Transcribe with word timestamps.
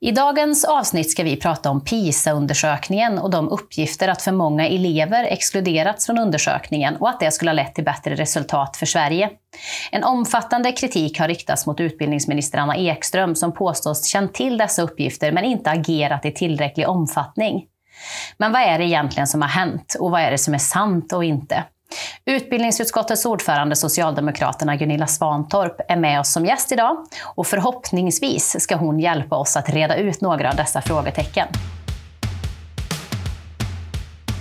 I 0.00 0.12
dagens 0.12 0.64
avsnitt 0.64 1.10
ska 1.10 1.22
vi 1.22 1.36
prata 1.36 1.70
om 1.70 1.80
PISA-undersökningen 1.80 3.18
och 3.18 3.30
de 3.30 3.48
uppgifter 3.48 4.08
att 4.08 4.22
för 4.22 4.32
många 4.32 4.68
elever 4.68 5.24
exkluderats 5.24 6.06
från 6.06 6.18
undersökningen 6.18 6.96
och 6.96 7.08
att 7.08 7.20
det 7.20 7.30
skulle 7.30 7.50
ha 7.50 7.54
lett 7.54 7.74
till 7.74 7.84
bättre 7.84 8.14
resultat 8.14 8.76
för 8.76 8.86
Sverige. 8.86 9.30
En 9.92 10.04
omfattande 10.04 10.72
kritik 10.72 11.18
har 11.18 11.28
riktats 11.28 11.66
mot 11.66 11.80
utbildningsminister 11.80 12.58
Anna 12.58 12.76
Ekström 12.76 13.34
som 13.34 13.52
påstås 13.52 14.06
känt 14.06 14.34
till 14.34 14.58
dessa 14.58 14.82
uppgifter 14.82 15.32
men 15.32 15.44
inte 15.44 15.70
agerat 15.70 16.24
i 16.24 16.32
tillräcklig 16.32 16.88
omfattning. 16.88 17.64
Men 18.36 18.52
vad 18.52 18.62
är 18.62 18.78
det 18.78 18.84
egentligen 18.84 19.26
som 19.26 19.42
har 19.42 19.48
hänt 19.48 19.96
och 20.00 20.10
vad 20.10 20.20
är 20.20 20.30
det 20.30 20.38
som 20.38 20.54
är 20.54 20.58
sant 20.58 21.12
och 21.12 21.24
inte? 21.24 21.64
Utbildningsutskottets 22.24 23.26
ordförande, 23.26 23.76
Socialdemokraterna 23.76 24.76
Gunilla 24.76 25.06
Svantorp, 25.06 25.80
är 25.88 25.96
med 25.96 26.20
oss 26.20 26.32
som 26.32 26.46
gäst 26.46 26.72
idag 26.72 27.06
och 27.22 27.46
förhoppningsvis 27.46 28.60
ska 28.60 28.76
hon 28.76 29.00
hjälpa 29.00 29.36
oss 29.36 29.56
att 29.56 29.68
reda 29.68 29.96
ut 29.96 30.20
några 30.20 30.50
av 30.50 30.56
dessa 30.56 30.80
frågetecken. 30.80 31.48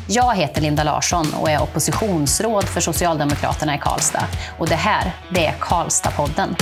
Jag 0.10 0.36
heter 0.36 0.62
Linda 0.62 0.84
Larsson 0.84 1.26
och 1.42 1.50
är 1.50 1.64
oppositionsråd 1.64 2.64
för 2.64 2.82
Socialdemokraterna 2.82 3.76
i 3.76 3.78
Karlstad. 3.78 4.26
Och 4.60 4.68
det 4.68 4.76
här, 4.76 5.12
det 5.30 5.46
är 5.46 5.56
Karlstadpodden. 5.60 6.56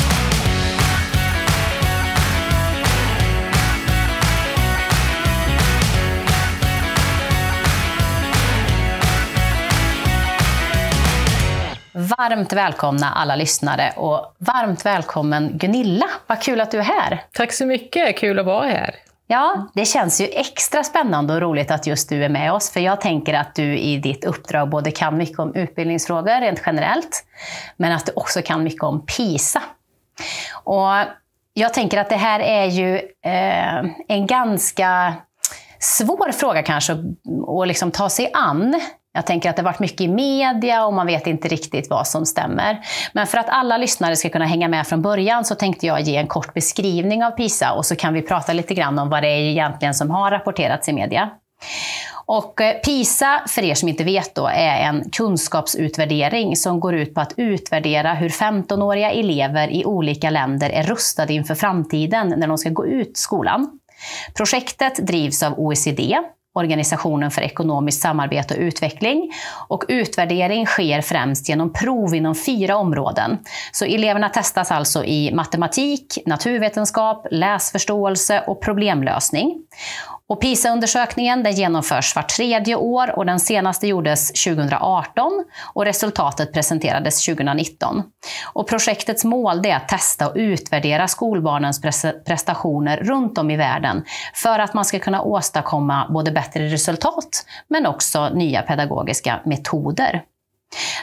Varmt 12.06 12.54
välkomna 12.54 13.12
alla 13.12 13.36
lyssnare 13.36 13.94
och 13.96 14.36
varmt 14.40 14.86
välkommen 14.86 15.58
Gunilla. 15.58 16.06
Vad 16.28 16.42
kul 16.42 16.62
att 16.62 16.72
du 16.72 16.80
är 16.80 16.84
här. 16.84 17.24
Tack 17.32 17.54
så 17.54 17.66
mycket, 17.66 18.18
kul 18.18 18.40
att 18.40 18.46
vara 18.46 18.68
här. 18.68 18.96
Ja, 19.28 19.68
det 19.74 19.86
känns 19.86 20.22
ju 20.22 20.26
extra 20.26 20.84
spännande 20.84 21.34
och 21.34 21.42
roligt 21.42 21.72
att 21.72 21.88
just 21.88 22.10
du 22.10 22.24
är 22.24 22.30
med 22.30 22.54
oss, 22.54 22.72
för 22.72 22.80
jag 22.80 23.02
tänker 23.02 23.34
att 23.34 23.56
du 23.56 23.78
i 23.78 23.98
ditt 23.98 24.26
uppdrag 24.26 24.70
både 24.70 24.92
kan 24.92 25.18
mycket 25.18 25.40
om 25.40 25.56
utbildningsfrågor 25.56 26.42
rent 26.42 26.62
generellt, 26.66 27.26
men 27.78 27.92
att 27.92 28.06
du 28.06 28.12
också 28.16 28.42
kan 28.42 28.64
mycket 28.64 28.84
om 28.84 29.06
PISA. 29.06 29.62
Och 30.64 30.92
jag 31.54 31.74
tänker 31.74 31.98
att 31.98 32.10
det 32.10 32.16
här 32.16 32.40
är 32.40 32.66
ju 32.66 32.96
eh, 33.26 33.86
en 34.08 34.28
ganska 34.28 35.14
svår 35.80 36.32
fråga 36.32 36.64
kanske 36.64 36.94
att 37.62 37.68
liksom 37.68 37.92
ta 37.92 38.10
sig 38.10 38.32
an. 38.34 38.82
Jag 39.16 39.26
tänker 39.26 39.50
att 39.50 39.56
det 39.56 39.62
har 39.62 39.72
varit 39.72 39.80
mycket 39.80 40.02
i 40.02 40.08
media 40.08 40.86
och 40.86 40.94
man 40.94 41.08
vet 41.08 41.28
inte 41.28 41.48
riktigt 41.48 41.90
vad 41.90 42.08
som 42.08 42.26
stämmer. 42.26 42.80
Men 43.14 43.28
för 43.28 43.38
att 43.38 43.50
alla 43.50 43.78
lyssnare 43.78 44.16
ska 44.16 44.30
kunna 44.30 44.46
hänga 44.46 44.68
med 44.68 44.88
från 44.88 45.02
början 45.02 45.46
så 45.46 45.56
tänkte 45.56 45.86
jag 45.86 46.02
ge 46.02 46.16
en 46.16 46.28
kort 46.28 46.54
beskrivning 46.54 47.24
av 47.24 47.32
PISA 47.32 47.74
och 47.74 47.86
så 47.86 47.96
kan 47.96 48.14
vi 48.14 48.22
prata 48.22 48.54
lite 48.54 48.74
grann 48.74 49.00
om 49.00 49.10
vad 49.10 49.24
det 49.24 49.28
är 49.28 49.40
egentligen 49.40 49.94
som 49.94 50.12
har 50.12 50.32
rapporterats 50.32 50.90
i 50.90 50.94
media. 50.94 51.30
Och 52.26 52.62
eh, 52.62 52.74
PISA, 52.74 53.42
för 53.48 53.64
er 53.64 53.76
som 53.76 53.90
inte 53.90 54.04
vet, 54.04 54.36
då, 54.36 54.48
är 54.48 54.78
en 54.78 55.10
kunskapsutvärdering 55.10 56.56
som 56.56 56.80
går 56.80 56.96
ut 56.96 57.14
på 57.14 57.22
att 57.22 57.34
utvärdera 57.38 58.14
hur 58.14 58.30
15-åriga 58.30 59.12
elever 59.12 59.68
i 59.68 59.86
olika 59.86 60.30
länder 60.30 60.70
är 60.70 60.84
rustade 60.84 61.34
inför 61.34 61.56
framtiden 61.56 62.34
när 62.38 62.48
de 62.48 62.58
ska 62.58 62.70
gå 62.70 62.86
ut 62.86 63.18
skolan. 63.18 63.80
Projektet 64.34 65.08
drivs 65.08 65.44
av 65.44 65.60
OECD 65.60 66.18
Organisationen 66.56 67.32
för 67.32 67.42
ekonomiskt 67.42 68.02
samarbete 68.02 68.54
och 68.54 68.60
utveckling. 68.60 69.32
Och 69.68 69.84
utvärdering 69.88 70.66
sker 70.66 71.02
främst 71.02 71.50
genom 71.50 71.74
prov 71.74 72.16
inom 72.16 72.36
fyra 72.36 72.78
områden. 72.78 73.38
Så 73.72 73.86
eleverna 73.86 74.30
testas 74.30 74.72
alltså 74.72 75.06
i 75.06 75.32
matematik, 75.34 76.18
naturvetenskap, 76.26 77.28
läsförståelse 77.32 78.44
och 78.48 78.62
problemlösning. 78.62 79.56
Och 80.28 80.42
PISA-undersökningen 80.42 81.44
den 81.44 81.54
genomförs 81.54 82.16
vart 82.16 82.30
tredje 82.30 82.76
år 82.76 83.18
och 83.18 83.26
den 83.26 83.40
senaste 83.40 83.88
gjordes 83.88 84.44
2018 84.44 85.46
och 85.74 85.86
resultatet 85.86 86.54
presenterades 86.54 87.26
2019. 87.26 88.04
Och 88.54 88.68
projektets 88.68 89.24
mål 89.24 89.66
är 89.66 89.76
att 89.76 89.88
testa 89.88 90.28
och 90.28 90.36
utvärdera 90.36 91.08
skolbarnens 91.08 91.82
prestationer 92.26 92.98
runt 92.98 93.38
om 93.38 93.52
i 93.52 93.58
världen 93.58 94.04
för 94.34 94.60
att 94.60 94.74
man 94.74 94.86
ska 94.86 95.00
kunna 95.00 95.22
åstadkomma 95.22 96.08
både 96.14 96.32
bättre 96.32 96.45
bättre 96.46 96.68
resultat 96.68 97.46
men 97.68 97.86
också 97.86 98.30
nya 98.30 98.62
pedagogiska 98.62 99.40
metoder. 99.46 100.24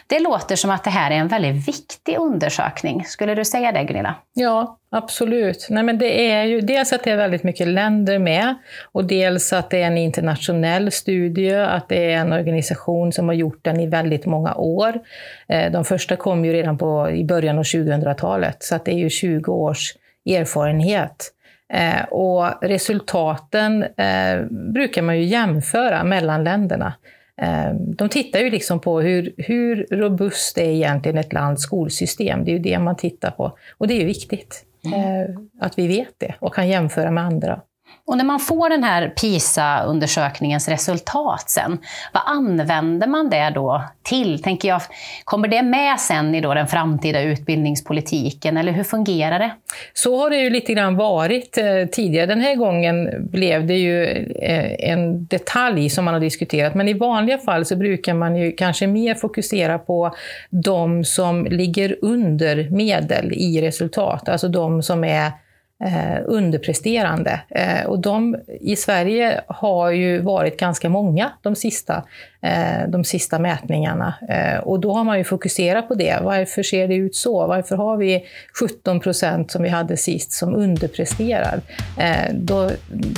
Det 0.06 0.20
låter 0.20 0.56
som 0.56 0.70
att 0.70 0.84
det 0.84 0.90
här 0.90 1.10
är 1.10 1.14
en 1.14 1.28
väldigt 1.28 1.68
viktig 1.68 2.16
undersökning. 2.18 3.04
Skulle 3.04 3.34
du 3.34 3.44
säga 3.44 3.72
det 3.72 3.84
Gunilla? 3.84 4.14
Ja, 4.34 4.78
absolut. 4.90 5.66
Nej, 5.70 5.82
men 5.82 5.98
det 5.98 6.30
är 6.30 6.44
ju 6.44 6.60
dels 6.60 6.92
att 6.92 7.04
det 7.04 7.10
är 7.10 7.16
väldigt 7.16 7.42
mycket 7.42 7.68
länder 7.68 8.18
med 8.18 8.54
och 8.92 9.04
dels 9.04 9.52
att 9.52 9.70
det 9.70 9.82
är 9.82 9.86
en 9.86 9.98
internationell 9.98 10.92
studie, 10.92 11.54
att 11.54 11.88
det 11.88 12.12
är 12.12 12.16
en 12.16 12.32
organisation 12.32 13.12
som 13.12 13.28
har 13.28 13.34
gjort 13.34 13.64
den 13.64 13.80
i 13.80 13.86
väldigt 13.86 14.26
många 14.26 14.54
år. 14.54 15.00
Eh, 15.48 15.72
de 15.72 15.84
första 15.84 16.16
kom 16.16 16.44
ju 16.44 16.52
redan 16.52 16.78
på, 16.78 17.10
i 17.10 17.24
början 17.24 17.58
av 17.58 17.64
2000-talet, 17.64 18.62
så 18.62 18.74
att 18.74 18.84
det 18.84 18.92
är 18.92 18.98
ju 18.98 19.10
20 19.10 19.52
års 19.52 19.94
erfarenhet. 20.26 21.32
Eh, 21.72 22.04
och 22.04 22.44
resultaten 22.62 23.82
eh, 23.82 24.42
brukar 24.50 25.02
man 25.02 25.18
ju 25.18 25.24
jämföra 25.24 26.04
mellan 26.04 26.44
länderna. 26.44 26.94
Ehm, 27.36 27.94
de 27.94 28.08
tittar 28.08 28.40
ju 28.40 28.50
liksom 28.50 28.80
på 28.80 29.00
hur, 29.00 29.34
hur 29.38 29.86
robust 29.90 30.58
är 30.58 30.70
egentligen 30.70 31.18
ett 31.18 31.32
lands 31.32 31.62
skolsystem. 31.62 32.44
Det 32.44 32.50
är 32.50 32.52
ju 32.52 32.58
det 32.58 32.78
man 32.78 32.96
tittar 32.96 33.30
på. 33.30 33.56
Och 33.78 33.88
det 33.88 33.94
är 33.94 34.00
ju 34.00 34.06
viktigt 34.06 34.64
mm. 34.84 35.00
Eh, 35.00 35.36
att 35.60 35.78
vi 35.78 35.88
vet 35.88 36.14
det 36.18 36.34
och 36.38 36.54
kan 36.54 36.68
jämföra 36.68 37.10
med 37.10 37.24
andra. 37.24 37.60
Och 38.06 38.16
när 38.16 38.24
man 38.24 38.40
får 38.40 38.70
den 38.70 38.84
här 38.84 39.08
PISA-undersökningens 39.08 40.68
resultat 40.68 41.50
sen, 41.50 41.78
vad 42.12 42.22
använder 42.26 43.06
man 43.06 43.30
det 43.30 43.50
då 43.54 43.84
till? 44.02 44.42
Tänker 44.42 44.68
jag, 44.68 44.82
kommer 45.24 45.48
det 45.48 45.62
med 45.62 46.00
sen 46.00 46.34
i 46.34 46.40
då 46.40 46.54
den 46.54 46.66
framtida 46.66 47.22
utbildningspolitiken, 47.22 48.56
eller 48.56 48.72
hur 48.72 48.84
fungerar 48.84 49.38
det? 49.38 49.50
Så 49.92 50.20
har 50.20 50.30
det 50.30 50.36
ju 50.36 50.50
lite 50.50 50.72
grann 50.72 50.96
varit 50.96 51.58
eh, 51.58 51.64
tidigare. 51.92 52.26
Den 52.26 52.40
här 52.40 52.54
gången 52.54 53.28
blev 53.30 53.66
det 53.66 53.76
ju 53.76 54.04
eh, 54.42 54.90
en 54.90 55.26
detalj 55.26 55.90
som 55.90 56.04
man 56.04 56.14
har 56.14 56.20
diskuterat, 56.20 56.74
men 56.74 56.88
i 56.88 56.92
vanliga 56.92 57.38
fall 57.38 57.64
så 57.64 57.76
brukar 57.76 58.14
man 58.14 58.36
ju 58.36 58.52
kanske 58.52 58.86
mer 58.86 59.14
fokusera 59.14 59.78
på 59.78 60.14
de 60.50 61.04
som 61.04 61.46
ligger 61.46 61.96
under 62.02 62.70
medel 62.70 63.32
i 63.32 63.62
resultat, 63.62 64.28
alltså 64.28 64.48
de 64.48 64.82
som 64.82 65.04
är 65.04 65.32
eh, 65.82 66.20
underpresterande. 66.24 67.40
Eh, 67.48 67.86
och 67.86 67.98
de 67.98 68.36
i 68.60 68.76
Sverige 68.76 69.40
har 69.46 69.90
ju 69.90 70.18
varit 70.18 70.58
ganska 70.58 70.88
många 70.88 71.32
de 71.42 71.56
sista, 71.56 72.04
eh, 72.42 72.88
de 72.88 73.04
sista 73.04 73.38
mätningarna. 73.38 74.14
Eh, 74.28 74.58
och 74.58 74.80
då 74.80 74.92
har 74.92 75.04
man 75.04 75.18
ju 75.18 75.24
fokuserat 75.24 75.88
på 75.88 75.94
det. 75.94 76.18
Varför 76.22 76.62
ser 76.62 76.88
det 76.88 76.94
ut 76.94 77.16
så? 77.16 77.46
Varför 77.46 77.76
har 77.76 77.96
vi 77.96 78.24
17 78.60 79.00
procent 79.00 79.50
som 79.50 79.62
vi 79.62 79.68
hade 79.68 79.96
sist 79.96 80.32
som 80.32 80.54
underpresterar? 80.54 81.60
Eh, 81.98 82.34
då, 82.34 82.70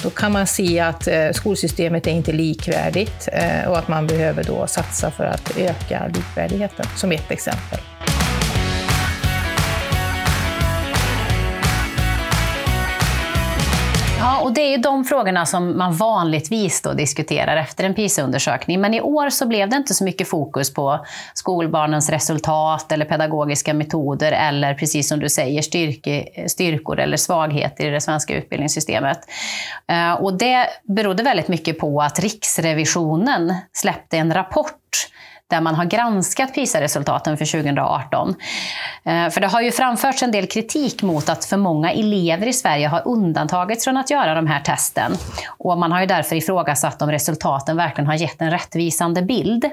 då 0.03 0.11
kan 0.11 0.33
man 0.33 0.47
se 0.47 0.81
att 0.81 1.07
eh, 1.07 1.31
skolsystemet 1.31 2.07
är 2.07 2.13
inte 2.13 2.33
likvärdigt 2.33 3.29
eh, 3.33 3.71
och 3.71 3.79
att 3.79 3.89
man 3.89 4.07
behöver 4.07 4.45
då 4.45 4.67
satsa 4.67 5.11
för 5.11 5.25
att 5.25 5.59
öka 5.59 6.07
likvärdigheten, 6.15 6.87
som 6.97 7.13
ett 7.13 7.31
exempel. 7.31 7.94
Och 14.45 14.53
det 14.53 14.61
är 14.61 14.71
ju 14.71 14.77
de 14.77 15.05
frågorna 15.05 15.47
som 15.47 15.79
man 15.79 15.93
vanligtvis 15.93 16.83
då 16.83 16.93
diskuterar 16.93 17.57
efter 17.57 17.85
en 17.85 17.95
PISA-undersökning. 17.95 18.81
Men 18.81 18.95
i 18.95 19.01
år 19.01 19.31
så 19.31 19.47
blev 19.47 19.69
det 19.69 19.77
inte 19.77 19.95
så 19.95 20.05
mycket 20.05 20.29
fokus 20.29 20.75
på 20.75 21.07
skolbarnens 21.35 22.11
resultat 22.11 22.93
eller 22.93 23.05
pedagogiska 23.05 23.75
metoder 23.75 24.33
eller 24.33 24.75
precis 24.75 25.09
som 25.09 25.21
du 25.21 25.29
säger 25.29 25.63
styrke, 25.63 26.29
styrkor 26.49 27.01
eller 27.01 27.17
svagheter 27.17 27.87
i 27.87 27.91
det 27.91 28.01
svenska 28.01 28.35
utbildningssystemet. 28.35 29.19
Eh, 29.89 30.13
och 30.13 30.39
det 30.39 30.67
berodde 30.83 31.23
väldigt 31.23 31.49
mycket 31.49 31.79
på 31.79 32.03
att 32.03 32.19
Riksrevisionen 32.19 33.55
släppte 33.73 34.17
en 34.17 34.35
rapport 34.35 34.84
där 35.51 35.61
man 35.61 35.75
har 35.75 35.85
granskat 35.85 36.55
PISA-resultaten 36.55 37.37
för 37.37 37.45
2018. 37.45 38.35
Eh, 39.05 39.31
för 39.31 39.41
det 39.41 39.47
har 39.47 39.61
ju 39.61 39.71
framförts 39.71 40.23
en 40.23 40.31
del 40.31 40.47
kritik 40.47 41.03
mot 41.03 41.29
att 41.29 41.45
för 41.45 41.57
många 41.57 41.93
elever 41.93 42.47
i 42.47 42.53
Sverige 42.53 42.89
har 42.89 43.09
undantagits 43.09 43.85
från 43.85 43.97
att 43.97 44.11
göra 44.11 44.35
de 44.35 44.47
här 44.47 44.61
testen. 44.61 45.13
Och 45.59 45.79
man 45.79 45.93
har 45.93 46.01
ju 46.01 46.07
därför 46.07 46.37
ifrågasatt 46.37 47.03
om 47.03 47.11
resultaten 47.11 47.77
verkligen 47.77 48.07
har 48.07 48.15
gett 48.15 48.41
en 48.41 48.51
rättvisande 48.51 49.23
bild. 49.23 49.65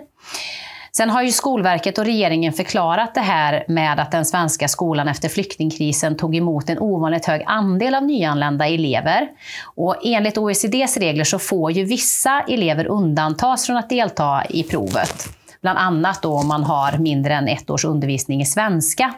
Sen 0.94 1.10
har 1.10 1.24
ju 1.24 1.32
Skolverket 1.32 1.98
och 1.98 2.06
regeringen 2.06 2.54
förklarat 2.54 3.16
det 3.16 3.22
här 3.22 3.66
med 3.68 4.00
att 4.00 4.12
den 4.12 4.26
svenska 4.26 4.68
skolan 4.68 5.08
efter 5.08 5.30
flyktingkrisen 5.30 6.18
tog 6.18 6.36
emot 6.36 6.70
en 6.70 6.80
ovanligt 6.80 7.26
hög 7.26 7.44
andel 7.46 7.96
av 7.96 8.04
nyanlända 8.04 8.68
elever. 8.68 9.28
Och 9.76 9.96
enligt 10.04 10.38
OECDs 10.38 10.98
regler 10.98 11.24
så 11.24 11.40
får 11.40 11.72
ju 11.72 11.84
vissa 11.84 12.42
elever 12.48 12.86
undantas 12.86 13.66
från 13.66 13.78
att 13.78 13.90
delta 13.90 14.44
i 14.50 14.64
provet. 14.64 15.41
Bland 15.62 15.80
annat 15.80 16.22
då 16.22 16.34
om 16.34 16.48
man 16.48 16.64
har 16.64 16.98
mindre 16.98 17.34
än 17.34 17.48
ett 17.48 17.70
års 17.70 17.86
undervisning 17.86 18.42
i 18.42 18.46
svenska. 18.46 19.14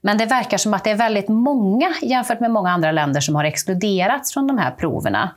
Men 0.00 0.18
det 0.18 0.26
verkar 0.26 0.58
som 0.58 0.74
att 0.74 0.84
det 0.84 0.90
är 0.90 0.94
väldigt 0.94 1.28
många, 1.28 1.94
jämfört 2.02 2.40
med 2.40 2.50
många 2.50 2.70
andra 2.70 2.92
länder, 2.92 3.20
som 3.20 3.34
har 3.34 3.44
exkluderats 3.44 4.32
från 4.34 4.46
de 4.46 4.58
här 4.58 4.70
proverna. 4.70 5.30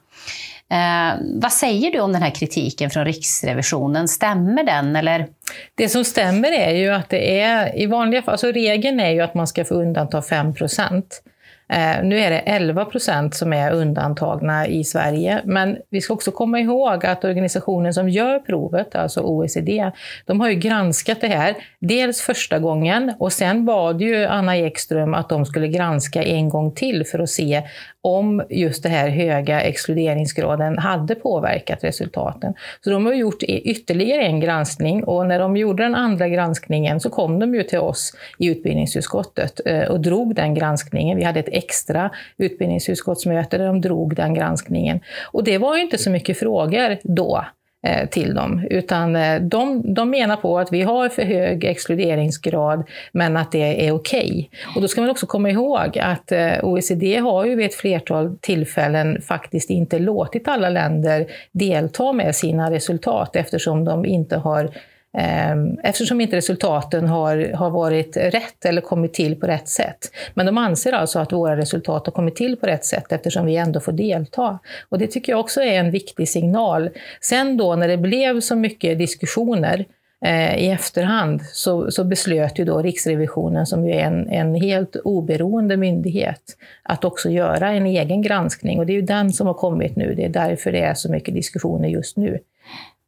Eh, 0.72 1.20
vad 1.42 1.52
säger 1.52 1.92
du 1.92 2.00
om 2.00 2.14
den 2.14 2.22
här 2.22 2.30
kritiken 2.30 2.90
från 2.90 3.06
Riksrevisionen? 3.06 4.08
Stämmer 4.08 4.64
den? 4.64 4.96
Eller? 4.96 5.28
Det 5.76 5.90
som 5.90 6.04
stämmer 6.04 6.52
är 6.52 6.72
ju 6.72 6.90
att 6.90 7.10
det 7.10 7.42
är, 7.42 7.80
i 7.80 7.86
vanliga 7.86 8.22
fall, 8.22 8.32
alltså 8.32 8.52
regeln 8.52 9.00
är 9.00 9.10
ju 9.10 9.22
att 9.22 9.34
man 9.34 9.48
ska 9.48 9.66
få 9.66 9.74
undanta 9.74 10.22
5 10.22 10.54
procent. 10.54 11.22
Eh, 11.70 12.04
nu 12.04 12.20
är 12.20 12.30
det 12.30 12.40
11 12.40 12.86
procent 12.86 13.36
som 13.36 13.54
är 13.54 13.72
undantagna 13.72 14.68
i 14.68 14.84
Sverige, 14.84 15.42
men 15.46 15.78
vi 15.90 16.02
ska 16.02 16.14
också 16.14 16.32
komma 16.32 16.60
ihåg 16.60 17.06
att 17.06 17.24
organisationen 17.24 17.94
som 17.94 18.10
gör 18.10 18.40
provet, 18.40 18.96
alltså 18.96 19.22
OECD, 19.22 19.92
de 20.26 20.40
har 20.40 20.50
ju 20.50 20.56
granskat 20.56 21.22
det 21.22 21.28
här. 21.28 21.56
Dels 21.80 22.22
första 22.22 22.60
gången 22.60 23.14
och 23.20 23.34
sen 23.34 23.66
bad 23.66 24.02
ju 24.02 24.26
Anna 24.26 24.58
Ekström 24.58 25.14
att 25.14 25.30
de 25.30 25.46
skulle 25.46 25.68
granska 25.68 26.24
en 26.24 26.50
gång 26.50 26.72
till 26.72 27.06
för 27.06 27.20
att 27.20 27.30
se 27.30 27.64
om 28.02 28.44
just 28.50 28.84
den 28.84 28.92
här 28.92 29.10
höga 29.10 29.62
exkluderingsgraden 29.62 30.78
hade 30.78 31.16
påverkat 31.16 31.84
resultaten. 31.84 32.54
Så 32.84 32.90
de 32.90 33.06
har 33.06 33.14
gjort 33.14 33.44
ytterligare 33.44 34.22
en 34.22 34.40
granskning 34.40 35.04
och 35.04 35.28
när 35.28 35.40
de 35.40 35.58
gjorde 35.58 35.84
den 35.84 35.96
andra 35.96 36.28
granskningen 36.28 37.00
så 37.00 37.10
kom 37.10 37.40
de 37.40 37.56
ju 37.56 37.64
till 37.64 37.80
oss 37.80 38.14
i 38.40 38.48
utbildningsutskottet 38.48 39.60
eh, 39.66 39.82
och 39.82 40.00
drog 40.00 40.36
den 40.36 40.54
granskningen. 40.54 41.18
Vi 41.18 41.24
hade 41.24 41.40
ett 41.40 41.50
extra 41.58 42.12
utbildningsutskottsmöte 42.38 43.58
där 43.58 43.66
de 43.66 43.82
drog 43.82 44.16
den 44.16 44.34
granskningen. 44.34 45.00
Och 45.32 45.44
det 45.44 45.58
var 45.58 45.76
ju 45.76 45.82
inte 45.82 45.98
så 45.98 46.10
mycket 46.10 46.40
frågor 46.40 46.98
då 47.04 47.46
eh, 47.88 48.10
till 48.10 48.34
dem. 48.34 48.68
Utan 48.70 49.16
eh, 49.16 49.42
de, 49.42 49.94
de 49.94 50.10
menar 50.10 50.36
på 50.36 50.60
att 50.60 50.74
vi 50.74 50.82
har 50.82 51.10
för 51.10 51.24
hög 51.24 51.66
exkluderingsgrad, 51.66 52.84
men 53.12 53.38
att 53.38 53.52
det 53.52 53.88
är 53.88 53.92
okej. 53.92 54.50
Okay. 54.52 54.76
Och 54.76 54.82
då 54.82 54.88
ska 54.88 55.02
man 55.02 55.10
också 55.10 55.26
komma 55.26 55.50
ihåg 55.50 56.00
att 56.00 56.32
eh, 56.32 56.64
OECD 56.64 57.18
har 57.18 57.46
ju 57.46 57.56
vid 57.56 57.66
ett 57.66 57.76
flertal 57.76 58.38
tillfällen 58.42 59.22
faktiskt 59.22 59.70
inte 59.70 60.00
låtit 60.00 60.48
alla 60.48 60.70
länder 60.70 61.28
delta 61.52 62.14
med 62.14 62.36
sina 62.36 62.72
resultat 62.72 63.36
eftersom 63.36 63.86
de 63.86 64.06
inte 64.06 64.38
har 64.38 64.72
Ehm, 65.20 65.80
eftersom 65.84 66.22
inte 66.22 66.36
resultaten 66.36 67.08
har, 67.08 67.52
har 67.54 67.70
varit 67.70 68.18
rätt 68.18 68.66
eller 68.66 68.82
kommit 68.82 69.14
till 69.14 69.36
på 69.36 69.48
rätt 69.48 69.68
sätt. 69.68 70.12
Men 70.34 70.46
de 70.46 70.58
anser 70.58 70.94
alltså 70.94 71.20
att 71.20 71.34
våra 71.34 71.58
resultat 71.58 72.06
har 72.06 72.14
kommit 72.14 72.36
till 72.36 72.58
på 72.58 72.66
rätt 72.66 72.86
sätt 72.86 73.12
eftersom 73.12 73.46
vi 73.46 73.56
ändå 73.56 73.80
får 73.80 73.92
delta. 73.92 74.60
Och 74.90 75.00
det 75.00 75.08
tycker 75.08 75.32
jag 75.32 75.40
också 75.40 75.62
är 75.62 75.80
en 75.80 75.92
viktig 75.92 76.30
signal. 76.30 76.90
Sen 77.22 77.58
då 77.58 77.76
när 77.76 77.88
det 77.88 77.98
blev 77.98 78.40
så 78.40 78.56
mycket 78.56 78.98
diskussioner 78.98 79.86
eh, 80.26 80.58
i 80.58 80.70
efterhand 80.70 81.42
så, 81.42 81.92
så, 81.92 82.04
beslöt 82.04 82.60
ju 82.60 82.66
då 82.66 82.82
Riksrevisionen, 82.82 83.66
som 83.66 83.88
ju 83.88 83.94
är 83.94 84.04
en, 84.04 84.30
en 84.30 84.56
helt 84.56 84.96
oberoende 84.96 85.78
myndighet, 85.78 86.58
att 86.84 87.06
också 87.06 87.30
göra 87.30 87.72
en 87.72 87.86
egen 87.86 88.22
granskning. 88.22 88.80
Och 88.80 88.86
det 88.86 88.94
är 88.94 88.96
ju 88.96 89.02
den 89.02 89.34
som 89.34 89.48
har 89.48 89.54
kommit 89.54 89.96
nu. 89.96 90.14
Det 90.16 90.26
är 90.26 90.30
därför 90.30 90.72
det 90.72 90.82
är 90.82 90.94
så 90.94 91.12
mycket 91.12 91.34
diskussioner 91.34 91.90
just 91.90 92.18
nu. 92.18 92.40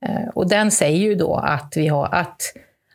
Eh, 0.06 0.30
och 0.34 0.50
den 0.50 0.72
säger 0.72 0.98
ju 0.98 1.16
då 1.16 1.36
att, 1.36 1.74
vi 1.75 1.88
har, 1.88 2.10
att, 2.12 2.42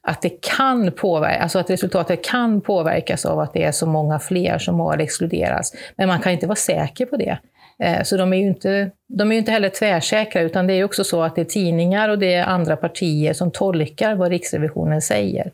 att, 0.03 0.23
det 0.23 0.43
kan 0.43 0.93
påverka, 0.93 1.43
alltså 1.43 1.59
att 1.59 1.71
resultatet 1.71 2.25
kan 2.25 2.61
påverkas 2.61 3.27
av 3.27 3.41
att 3.41 3.53
det 3.53 3.65
är 3.65 3.73
så 3.73 3.87
många 3.87 4.19
fler 4.19 4.59
som 4.59 4.81
har 4.81 4.99
exkluderats. 4.99 5.73
Men 5.97 6.09
man 6.09 6.21
kan 6.21 6.33
inte 6.33 6.47
vara 6.47 6.57
säker 6.57 7.07
på 7.07 7.17
det. 7.17 7.39
Eh, 7.79 8.03
så 8.03 8.17
de 8.17 8.33
är 8.33 8.37
ju 8.37 8.47
inte, 8.47 8.91
de 9.09 9.33
är 9.33 9.37
inte 9.37 9.53
heller 9.53 9.69
tvärsäkra, 9.69 10.43
utan 10.43 10.67
det 10.67 10.75
är 10.75 10.85
också 10.85 11.05
så 11.05 11.23
att 11.23 11.35
det 11.35 11.41
är 11.41 11.45
tidningar 11.45 12.09
och 12.09 12.19
det 12.19 12.35
är 12.35 12.45
andra 12.45 12.77
partier 12.77 13.33
som 13.33 13.51
tolkar 13.51 14.15
vad 14.15 14.31
Riksrevisionen 14.31 15.03
säger. 15.03 15.51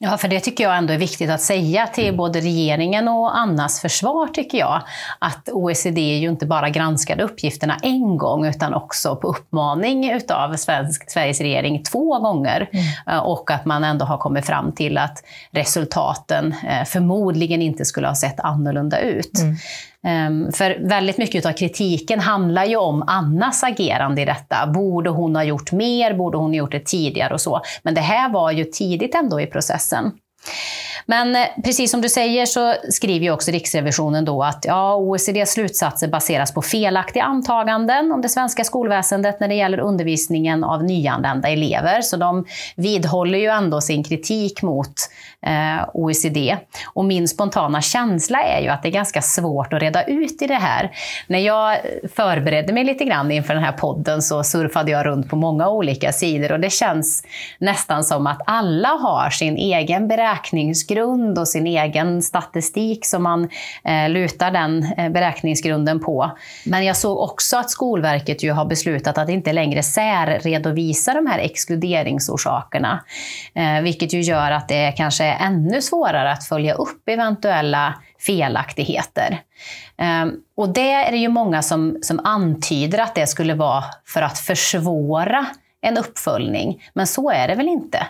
Ja, 0.00 0.18
för 0.18 0.28
det 0.28 0.40
tycker 0.40 0.64
jag 0.64 0.76
ändå 0.76 0.92
är 0.92 0.98
viktigt 0.98 1.30
att 1.30 1.40
säga 1.40 1.86
till 1.86 2.04
mm. 2.04 2.16
både 2.16 2.40
regeringen 2.40 3.08
och 3.08 3.38
Annas 3.38 3.80
försvar, 3.80 4.26
tycker 4.26 4.58
jag. 4.58 4.82
Att 5.18 5.48
OECD 5.52 6.00
ju 6.00 6.28
inte 6.28 6.46
bara 6.46 6.68
granskade 6.68 7.22
uppgifterna 7.22 7.76
en 7.82 8.16
gång, 8.16 8.46
utan 8.46 8.74
också 8.74 9.16
på 9.16 9.28
uppmaning 9.28 10.10
utav 10.10 10.56
svensk, 10.56 11.10
Sveriges 11.10 11.40
regering 11.40 11.82
två 11.82 12.18
gånger. 12.18 12.70
Mm. 12.72 12.84
Eh, 13.06 13.18
och 13.18 13.50
att 13.50 13.64
man 13.64 13.84
ändå 13.84 14.04
har 14.04 14.18
kommit 14.18 14.46
fram 14.46 14.72
till 14.72 14.98
att 14.98 15.24
resultaten 15.50 16.54
eh, 16.68 16.84
förmodligen 16.84 17.62
inte 17.62 17.84
skulle 17.84 18.06
ha 18.08 18.14
sett 18.14 18.40
annorlunda 18.40 19.00
ut. 19.00 19.38
Mm. 19.38 19.56
Um, 20.08 20.52
för 20.52 20.88
väldigt 20.88 21.18
mycket 21.18 21.46
av 21.46 21.52
kritiken 21.52 22.20
handlar 22.20 22.64
ju 22.64 22.76
om 22.76 23.04
Annas 23.06 23.64
agerande 23.64 24.22
i 24.22 24.24
detta. 24.24 24.66
Borde 24.66 25.10
hon 25.10 25.36
ha 25.36 25.44
gjort 25.44 25.72
mer? 25.72 26.14
Borde 26.14 26.38
hon 26.38 26.50
ha 26.50 26.56
gjort 26.56 26.72
det 26.72 26.84
tidigare 26.84 27.34
och 27.34 27.40
så? 27.40 27.60
Men 27.82 27.94
det 27.94 28.00
här 28.00 28.28
var 28.28 28.52
ju 28.52 28.64
tidigt 28.64 29.14
ändå 29.14 29.40
i 29.40 29.46
processen. 29.46 30.12
Men 31.10 31.36
eh, 31.36 31.42
precis 31.64 31.90
som 31.90 32.00
du 32.00 32.08
säger 32.08 32.46
så 32.46 32.74
skriver 32.90 33.24
ju 33.24 33.30
också 33.30 33.50
Riksrevisionen 33.50 34.24
då 34.24 34.42
att 34.42 34.64
ja, 34.64 34.96
OECDs 34.96 35.50
slutsatser 35.50 36.08
baseras 36.08 36.54
på 36.54 36.62
felaktiga 36.62 37.22
antaganden 37.22 38.12
om 38.12 38.22
det 38.22 38.28
svenska 38.28 38.64
skolväsendet 38.64 39.40
när 39.40 39.48
det 39.48 39.54
gäller 39.54 39.80
undervisningen 39.80 40.64
av 40.64 40.84
nyanlända 40.84 41.48
elever. 41.48 42.00
Så 42.00 42.16
de 42.16 42.46
vidhåller 42.76 43.38
ju 43.38 43.46
ändå 43.46 43.80
sin 43.80 44.04
kritik 44.04 44.62
mot 44.62 44.92
eh, 45.46 45.88
OECD. 45.94 46.56
Och 46.86 47.04
min 47.04 47.28
spontana 47.28 47.80
känsla 47.80 48.42
är 48.42 48.62
ju 48.62 48.68
att 48.68 48.82
det 48.82 48.88
är 48.88 48.92
ganska 48.92 49.22
svårt 49.22 49.72
att 49.72 49.82
reda 49.82 50.04
ut 50.04 50.42
i 50.42 50.46
det 50.46 50.54
här. 50.54 50.90
När 51.26 51.38
jag 51.38 51.76
förberedde 52.14 52.72
mig 52.72 52.84
lite 52.84 53.04
grann 53.04 53.30
inför 53.30 53.54
den 53.54 53.64
här 53.64 53.72
podden 53.72 54.22
så 54.22 54.44
surfade 54.44 54.90
jag 54.90 55.06
runt 55.06 55.30
på 55.30 55.36
många 55.36 55.68
olika 55.68 56.12
sidor 56.12 56.52
och 56.52 56.60
det 56.60 56.72
känns 56.72 57.24
nästan 57.58 58.04
som 58.04 58.26
att 58.26 58.40
alla 58.46 58.88
har 58.88 59.30
sin 59.30 59.56
egen 59.56 60.08
beräkningsgrund 60.08 60.97
och 61.38 61.48
sin 61.48 61.66
egen 61.66 62.22
statistik 62.22 63.06
som 63.06 63.22
man 63.22 63.48
eh, 63.84 64.08
lutar 64.08 64.50
den 64.50 64.82
eh, 64.96 65.10
beräkningsgrunden 65.10 66.00
på. 66.00 66.30
Men 66.66 66.84
jag 66.84 66.96
såg 66.96 67.18
också 67.18 67.56
att 67.56 67.70
Skolverket 67.70 68.42
ju 68.42 68.52
har 68.52 68.64
beslutat 68.64 69.18
att 69.18 69.28
inte 69.28 69.52
längre 69.52 69.82
särredovisa 69.82 71.14
de 71.14 71.26
här 71.26 71.38
exkluderingsorsakerna. 71.38 73.04
Eh, 73.54 73.82
vilket 73.82 74.12
ju 74.12 74.20
gör 74.20 74.50
att 74.50 74.68
det 74.68 74.92
kanske 74.96 75.24
är 75.24 75.46
ännu 75.46 75.82
svårare 75.82 76.32
att 76.32 76.44
följa 76.44 76.74
upp 76.74 77.08
eventuella 77.08 77.94
felaktigheter. 78.18 79.40
Ehm, 79.96 80.32
och 80.56 80.68
det 80.68 80.92
är 80.92 81.10
det 81.10 81.18
ju 81.18 81.28
många 81.28 81.62
som, 81.62 81.98
som 82.02 82.20
antyder 82.24 82.98
att 82.98 83.14
det 83.14 83.26
skulle 83.26 83.54
vara 83.54 83.84
för 84.06 84.22
att 84.22 84.38
försvåra 84.38 85.46
en 85.80 85.98
uppföljning. 85.98 86.82
Men 86.92 87.06
så 87.06 87.30
är 87.30 87.48
det 87.48 87.54
väl 87.54 87.68
inte? 87.68 88.06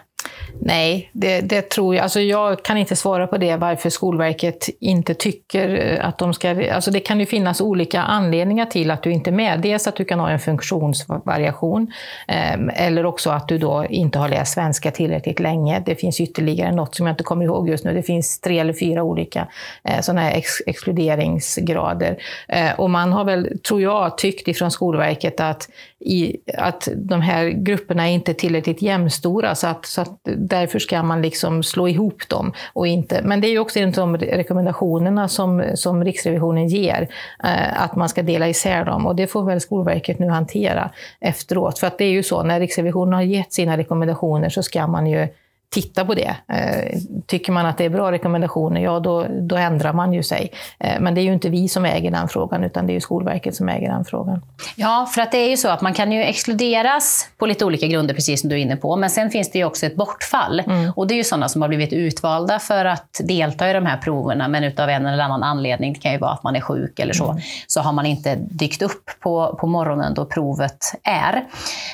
Nej, 0.61 1.11
det, 1.13 1.41
det, 1.41 1.71
tror 1.71 1.95
jag. 1.95 2.03
Alltså 2.03 2.21
jag 2.21 2.63
kan 2.63 2.77
inte 2.77 2.97
svara 2.97 3.27
på 3.27 3.39
det, 3.39 3.57
varför 3.57 3.91
Skolverket 3.91 4.69
inte 4.81 5.15
tycker 5.15 5.95
eh, 5.99 6.09
att 6.09 6.19
de 6.19 6.35
ska... 6.35 6.75
Alltså 6.75 6.91
det 6.91 7.01
kan 7.01 7.21
ju 7.21 7.27
finnas 7.27 7.61
olika 7.61 8.03
anledningar 8.03 8.67
till 8.67 8.91
att 8.91 9.03
du 9.03 9.13
inte 9.13 9.31
är 9.31 9.33
med. 9.33 9.61
Dels 9.61 9.87
att 9.87 9.97
du 9.97 10.05
kan 10.05 10.21
ha 10.21 10.31
en 10.31 10.39
funktionsvariation, 10.39 11.93
eh, 12.29 12.85
eller 12.87 13.07
också 13.07 13.31
att 13.31 13.49
du 13.49 13.59
då 13.59 13.87
inte 13.91 14.19
har 14.19 14.29
läst 14.29 14.55
svenska 14.55 14.91
tillräckligt 14.91 15.41
länge. 15.41 15.83
Det 15.87 15.95
finns 15.95 16.21
ytterligare 16.21 16.73
något 16.73 16.95
som 16.95 17.07
jag 17.07 17.13
inte 17.13 17.25
kommer 17.25 17.45
ihåg 17.45 17.69
just 17.69 17.85
nu. 17.85 17.95
Det 17.95 18.03
finns 18.03 18.41
tre 18.41 18.59
eller 18.59 18.73
fyra 18.73 19.03
olika 19.03 19.49
eh, 19.85 20.01
sådana 20.01 20.21
här 20.21 20.33
ex 20.33 20.51
exkluderingsgrader. 20.67 22.19
Eh, 22.49 22.81
och 22.81 22.91
man 22.91 23.13
har 23.13 23.25
väl, 23.25 23.59
tror 23.69 23.83
jag, 23.83 24.19
tyckt 24.19 24.49
ifrån 24.49 24.71
Skolverket 24.71 25.41
att, 25.41 25.69
i, 26.01 26.37
att 26.57 26.89
de 26.97 27.21
här 27.21 27.49
grupperna 27.49 28.09
är 28.09 28.13
inte 28.13 28.35
tillräckligt 28.35 28.83
jämnstora, 28.83 29.55
så 29.55 29.67
att, 29.67 29.87
så 29.87 30.01
att 30.01 30.21
därför 30.25 30.79
ska 30.79 31.03
man 31.03 31.23
liksom 31.23 31.63
slå 31.63 31.89
ihop 31.89 32.29
dem. 32.29 32.53
Och 32.73 32.87
inte, 32.87 33.23
men 33.23 33.41
det 33.41 33.49
är 33.49 33.51
ju 33.51 33.59
också 33.59 33.79
en 33.79 33.89
av 33.89 33.95
de 33.95 34.17
rekommendationerna 34.17 35.29
som, 35.29 35.65
som 35.75 36.05
Riksrevisionen 36.05 36.69
ger, 36.69 37.09
eh, 37.45 37.83
att 37.83 37.97
man 37.97 38.09
ska 38.09 38.23
dela 38.23 38.49
isär 38.49 38.85
dem. 38.85 39.07
Och 39.07 39.17
det 39.17 39.27
får 39.27 39.45
väl 39.45 39.61
Skolverket 39.61 40.19
nu 40.19 40.29
hantera 40.29 40.91
efteråt. 41.21 41.79
För 41.79 41.87
att 41.87 41.99
det 41.99 42.05
är 42.05 42.13
ju 42.13 42.23
så, 42.23 42.43
när 42.43 42.61
Riksrevisionen 42.61 43.15
har 43.15 43.23
gett 43.23 43.53
sina 43.53 43.77
rekommendationer 43.77 44.49
så 44.49 44.63
ska 44.63 44.87
man 44.87 45.07
ju 45.07 45.29
titta 45.71 46.05
på 46.05 46.15
det. 46.15 46.37
Eh, 46.53 46.99
tycker 47.27 47.53
man 47.53 47.67
att 47.67 47.79
det 47.79 47.85
är 47.85 47.91
bra 47.91 48.13
rekommendationer, 48.13 48.81
ja 48.81 49.01
då, 49.01 49.27
då 49.41 49.57
ändrar 49.57 49.93
man 49.93 50.13
ju 50.13 50.23
sig. 50.23 50.53
Eh, 50.79 51.01
men 51.01 51.15
det 51.15 51.21
är 51.21 51.23
ju 51.23 51.33
inte 51.33 51.49
vi 51.49 51.69
som 51.69 51.85
äger 51.85 52.11
den 52.11 52.29
frågan, 52.29 52.65
utan 52.65 52.87
det 52.87 52.97
är 52.97 53.01
Skolverket 53.01 53.57
som 53.57 53.69
äger 53.69 53.89
den 53.89 54.05
frågan. 54.05 54.43
Ja, 54.77 55.09
för 55.15 55.21
att 55.21 55.33
det 55.33 55.39
är 55.39 55.49
ju 55.49 55.57
så 55.57 55.69
att 55.69 55.81
man 55.81 55.95
kan 55.95 56.13
ju 56.13 56.23
exkluderas 56.23 57.29
på 57.39 57.47
lite 57.47 57.65
olika 57.65 57.87
grunder, 57.87 58.15
precis 58.15 58.41
som 58.41 58.51
du 58.51 58.57
är 58.57 58.61
inne 58.61 58.77
på. 58.77 58.97
Men 58.97 59.11
sen 59.11 59.31
finns 59.31 59.51
det 59.51 59.59
ju 59.59 59.65
också 59.65 59.87
ett 59.87 59.97
bortfall. 59.97 60.61
Mm. 60.61 60.93
Och 60.97 61.07
det 61.07 61.15
är 61.15 61.17
ju 61.17 61.25
sådana 61.25 61.49
som 61.49 61.63
har 61.63 61.69
blivit 61.69 61.93
utvalda 61.93 62.59
för 62.59 62.85
att 62.85 63.21
delta 63.25 63.71
i 63.71 63.73
de 63.73 63.87
här 63.87 63.97
proverna, 63.97 64.49
men 64.49 64.65
utav 64.65 64.89
en 64.89 65.07
eller 65.07 65.25
annan 65.25 65.43
anledning, 65.43 65.93
det 65.93 66.01
kan 66.01 66.13
ju 66.13 66.19
vara 66.19 66.33
att 66.33 66.43
man 66.43 66.57
är 66.57 66.61
sjuk 66.61 66.99
eller 66.99 67.13
så, 67.13 67.31
mm. 67.31 67.43
så 67.67 67.81
har 67.81 67.93
man 67.93 68.07
inte 68.07 68.35
dykt 68.51 68.83
upp 68.83 69.11
på, 69.21 69.57
på 69.61 69.67
morgonen 69.67 70.15
då 70.15 70.25
provet 70.25 70.79
är. 71.03 71.37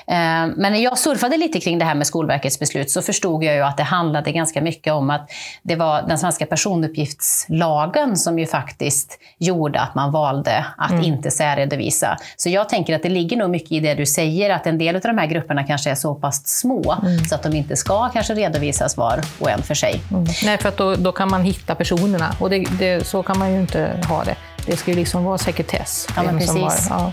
Eh, 0.06 0.52
men 0.56 0.72
när 0.72 0.78
jag 0.78 0.98
surfade 0.98 1.36
lite 1.36 1.60
kring 1.60 1.78
det 1.78 1.84
här 1.84 1.94
med 1.94 2.06
Skolverkets 2.06 2.58
beslut 2.58 2.90
så 2.90 3.02
förstod 3.02 3.44
jag 3.44 3.54
ju 3.54 3.63
jag 3.64 3.70
att 3.70 3.76
det 3.76 3.82
handlade 3.82 4.32
ganska 4.32 4.62
mycket 4.62 4.92
om 4.92 5.10
att 5.10 5.30
det 5.62 5.76
var 5.76 6.02
den 6.02 6.18
svenska 6.18 6.46
personuppgiftslagen 6.46 8.16
som 8.16 8.38
ju 8.38 8.46
faktiskt 8.46 9.18
gjorde 9.38 9.80
att 9.80 9.94
man 9.94 10.12
valde 10.12 10.66
att 10.76 10.90
mm. 10.90 11.04
inte 11.04 11.30
särredovisa. 11.30 12.16
Så 12.36 12.48
jag 12.48 12.68
tänker 12.68 12.96
att 12.96 13.02
det 13.02 13.08
ligger 13.08 13.36
nog 13.36 13.50
mycket 13.50 13.72
i 13.72 13.80
det 13.80 13.94
du 13.94 14.06
säger, 14.06 14.50
att 14.50 14.66
en 14.66 14.78
del 14.78 14.96
av 14.96 15.00
de 15.00 15.18
här 15.18 15.26
grupperna 15.26 15.64
kanske 15.64 15.90
är 15.90 15.94
så 15.94 16.14
pass 16.14 16.46
små 16.46 16.94
mm. 17.02 17.24
så 17.24 17.34
att 17.34 17.42
de 17.42 17.52
inte 17.52 17.76
ska 17.76 18.08
kanske 18.08 18.34
redovisas 18.34 18.96
var 18.96 19.20
och 19.40 19.50
en 19.50 19.62
för 19.62 19.74
sig. 19.74 20.00
Mm. 20.10 20.24
Nej, 20.44 20.58
för 20.58 20.68
att 20.68 20.76
då, 20.76 20.94
då, 20.94 21.12
kan 21.12 21.30
man 21.30 21.42
hitta 21.42 21.74
personerna 21.74 22.34
och 22.40 22.50
det, 22.50 22.64
det, 22.78 23.06
så 23.06 23.22
kan 23.22 23.38
man 23.38 23.52
ju 23.52 23.60
inte 23.60 24.00
ha 24.08 24.24
det. 24.24 24.36
Det 24.66 24.76
ska 24.76 24.90
ju 24.90 24.96
liksom 24.96 25.24
vara 25.24 25.38
sekretess. 25.38 26.06
Ja, 26.16 26.22
men 26.22 26.38
precis. 26.38 26.88
Har, 26.88 26.98
ja. 26.98 27.12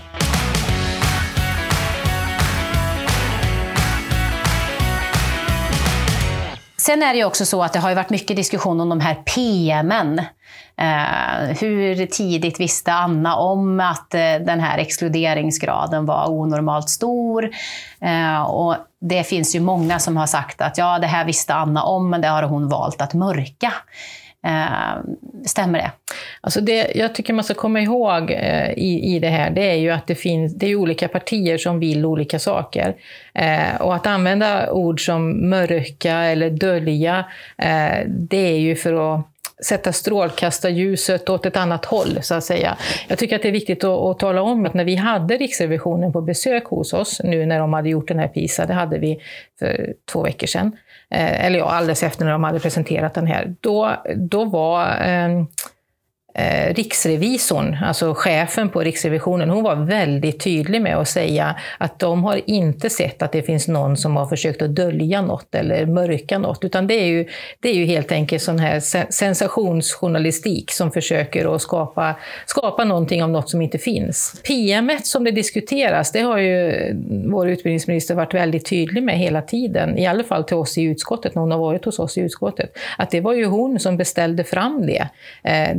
Sen 6.82 7.02
är 7.02 7.12
det 7.12 7.18
ju 7.18 7.24
också 7.24 7.46
så 7.46 7.62
att 7.62 7.72
det 7.72 7.78
har 7.78 7.94
varit 7.94 8.10
mycket 8.10 8.36
diskussion 8.36 8.80
om 8.80 8.88
de 8.88 9.00
här 9.00 9.14
PMen. 9.14 10.18
Eh, 10.76 11.56
hur 11.60 12.06
tidigt 12.06 12.60
visste 12.60 12.92
Anna 12.92 13.36
om 13.36 13.80
att 13.80 14.14
eh, 14.14 14.20
den 14.20 14.60
här 14.60 14.78
exkluderingsgraden 14.78 16.06
var 16.06 16.30
onormalt 16.30 16.88
stor? 16.88 17.50
Eh, 18.00 18.42
och 18.42 18.76
det 19.00 19.24
finns 19.24 19.54
ju 19.54 19.60
många 19.60 19.98
som 19.98 20.16
har 20.16 20.26
sagt 20.26 20.60
att 20.60 20.78
ja, 20.78 20.98
det 20.98 21.06
här 21.06 21.24
visste 21.24 21.54
Anna 21.54 21.82
om, 21.82 22.10
men 22.10 22.20
det 22.20 22.28
har 22.28 22.42
hon 22.42 22.68
valt 22.68 23.00
att 23.00 23.14
mörka. 23.14 23.72
Eh, 24.44 25.02
stämmer 25.46 25.78
det? 25.78 25.90
Alltså 26.40 26.60
det? 26.60 26.92
Jag 26.94 27.14
tycker 27.14 27.32
man 27.32 27.44
ska 27.44 27.54
komma 27.54 27.80
ihåg 27.80 28.30
eh, 28.30 28.70
i, 28.70 29.14
i 29.14 29.18
det 29.18 29.28
här, 29.28 29.50
det 29.50 29.70
är 29.70 29.74
ju 29.74 29.90
att 29.90 30.06
det 30.06 30.14
finns 30.14 30.54
det 30.54 30.66
är 30.66 30.76
olika 30.76 31.08
partier 31.08 31.58
som 31.58 31.80
vill 31.80 32.06
olika 32.06 32.38
saker. 32.38 32.96
Eh, 33.34 33.80
och 33.80 33.94
att 33.94 34.06
använda 34.06 34.72
ord 34.72 35.06
som 35.06 35.50
mörka 35.50 36.14
eller 36.14 36.50
dölja, 36.50 37.24
eh, 37.58 38.06
det 38.06 38.52
är 38.52 38.58
ju 38.58 38.76
för 38.76 39.14
att 39.14 39.31
sätta 39.64 39.92
strålkastarljuset 39.92 41.28
åt 41.28 41.46
ett 41.46 41.56
annat 41.56 41.84
håll, 41.84 42.18
så 42.22 42.34
att 42.34 42.44
säga. 42.44 42.76
Jag 43.08 43.18
tycker 43.18 43.36
att 43.36 43.42
det 43.42 43.48
är 43.48 43.52
viktigt 43.52 43.84
att, 43.84 43.90
att, 43.90 44.18
tala 44.18 44.42
om 44.42 44.66
att 44.66 44.74
när 44.74 44.84
vi 44.84 44.96
hade 44.96 45.36
Riksrevisionen 45.36 46.12
på 46.12 46.20
besök 46.20 46.64
hos 46.64 46.92
oss, 46.92 47.20
nu 47.24 47.46
när 47.46 47.58
de 47.58 47.72
hade 47.72 47.88
gjort 47.88 48.08
den 48.08 48.18
här 48.18 48.28
PISA, 48.28 48.66
det 48.66 48.74
hade 48.74 48.98
vi 48.98 49.20
för 49.58 49.94
två 50.12 50.22
veckor 50.22 50.46
sedan, 50.46 50.76
eh, 51.10 51.46
eller 51.46 51.58
ja, 51.58 51.64
alldeles 51.64 52.02
efter 52.02 52.24
när 52.24 52.32
de 52.32 52.44
hade 52.44 52.60
presenterat 52.60 53.14
den 53.14 53.26
här, 53.26 53.54
då, 53.60 53.96
då 54.16 54.44
var 54.44 54.86
eh, 54.86 55.44
eh, 56.34 56.74
riksrevisorn, 56.74 57.76
alltså 57.82 58.14
chefen 58.14 58.68
på 58.68 58.80
Riksrevisionen, 58.80 59.50
hon 59.50 59.62
var 59.62 59.76
väldigt 59.76 60.40
tydlig 60.40 60.82
med 60.82 60.96
att 60.96 61.08
säga 61.08 61.56
att 61.78 61.98
de 61.98 62.24
har 62.24 62.40
inte 62.46 62.90
sett 62.90 63.22
att 63.22 63.32
det 63.32 63.42
finns 63.42 63.68
någon 63.68 63.96
som 63.96 64.16
har 64.16 64.26
försökt 64.26 64.62
att 64.62 64.74
dölja 64.74 65.22
något 65.22 65.54
eller 65.54 65.86
mörka 65.86 66.38
något, 66.38 66.64
utan 66.64 66.86
det 66.86 66.94
är 66.94 67.06
ju, 67.06 67.28
det 67.60 67.68
är 67.68 67.74
ju 67.74 67.84
helt 67.84 68.12
enkelt 68.12 68.42
sån 68.42 68.58
här 68.58 68.80
sensationsjournalistik 69.12 70.70
som 70.70 70.90
försöker 70.90 71.54
att 71.54 71.62
skapa, 71.62 72.14
skapa 72.46 72.84
någonting 72.84 73.24
om 73.24 73.32
något 73.32 73.50
som 73.50 73.62
inte 73.62 73.78
finns. 73.78 74.42
PMet 74.46 75.06
som 75.06 75.24
det 75.24 75.30
diskuteras, 75.30 76.12
det 76.12 76.20
har 76.20 76.38
ju 76.38 76.72
vår 77.26 77.48
utbildningsminister 77.48 78.14
varit 78.14 78.34
väldigt 78.34 78.66
tydlig 78.66 79.02
med 79.02 79.18
hela 79.18 79.42
tiden, 79.42 79.98
i 79.98 80.06
alla 80.06 80.24
fall 80.24 80.44
till 80.44 80.56
oss 80.56 80.78
i 80.78 80.82
utskottet, 80.82 81.34
när 81.34 81.42
hon 81.42 81.50
har 81.50 81.58
varit 81.58 81.84
hos 81.84 81.98
oss 81.98 82.18
i 82.18 82.20
utskottet, 82.20 82.78
att 82.98 83.10
det 83.10 83.20
var 83.20 83.32
ju 83.32 83.44
hon 83.46 83.78
som 83.80 83.96
beställde 83.96 84.44
fram 84.44 84.86
det. 84.86 85.08
Eh, 85.42 85.76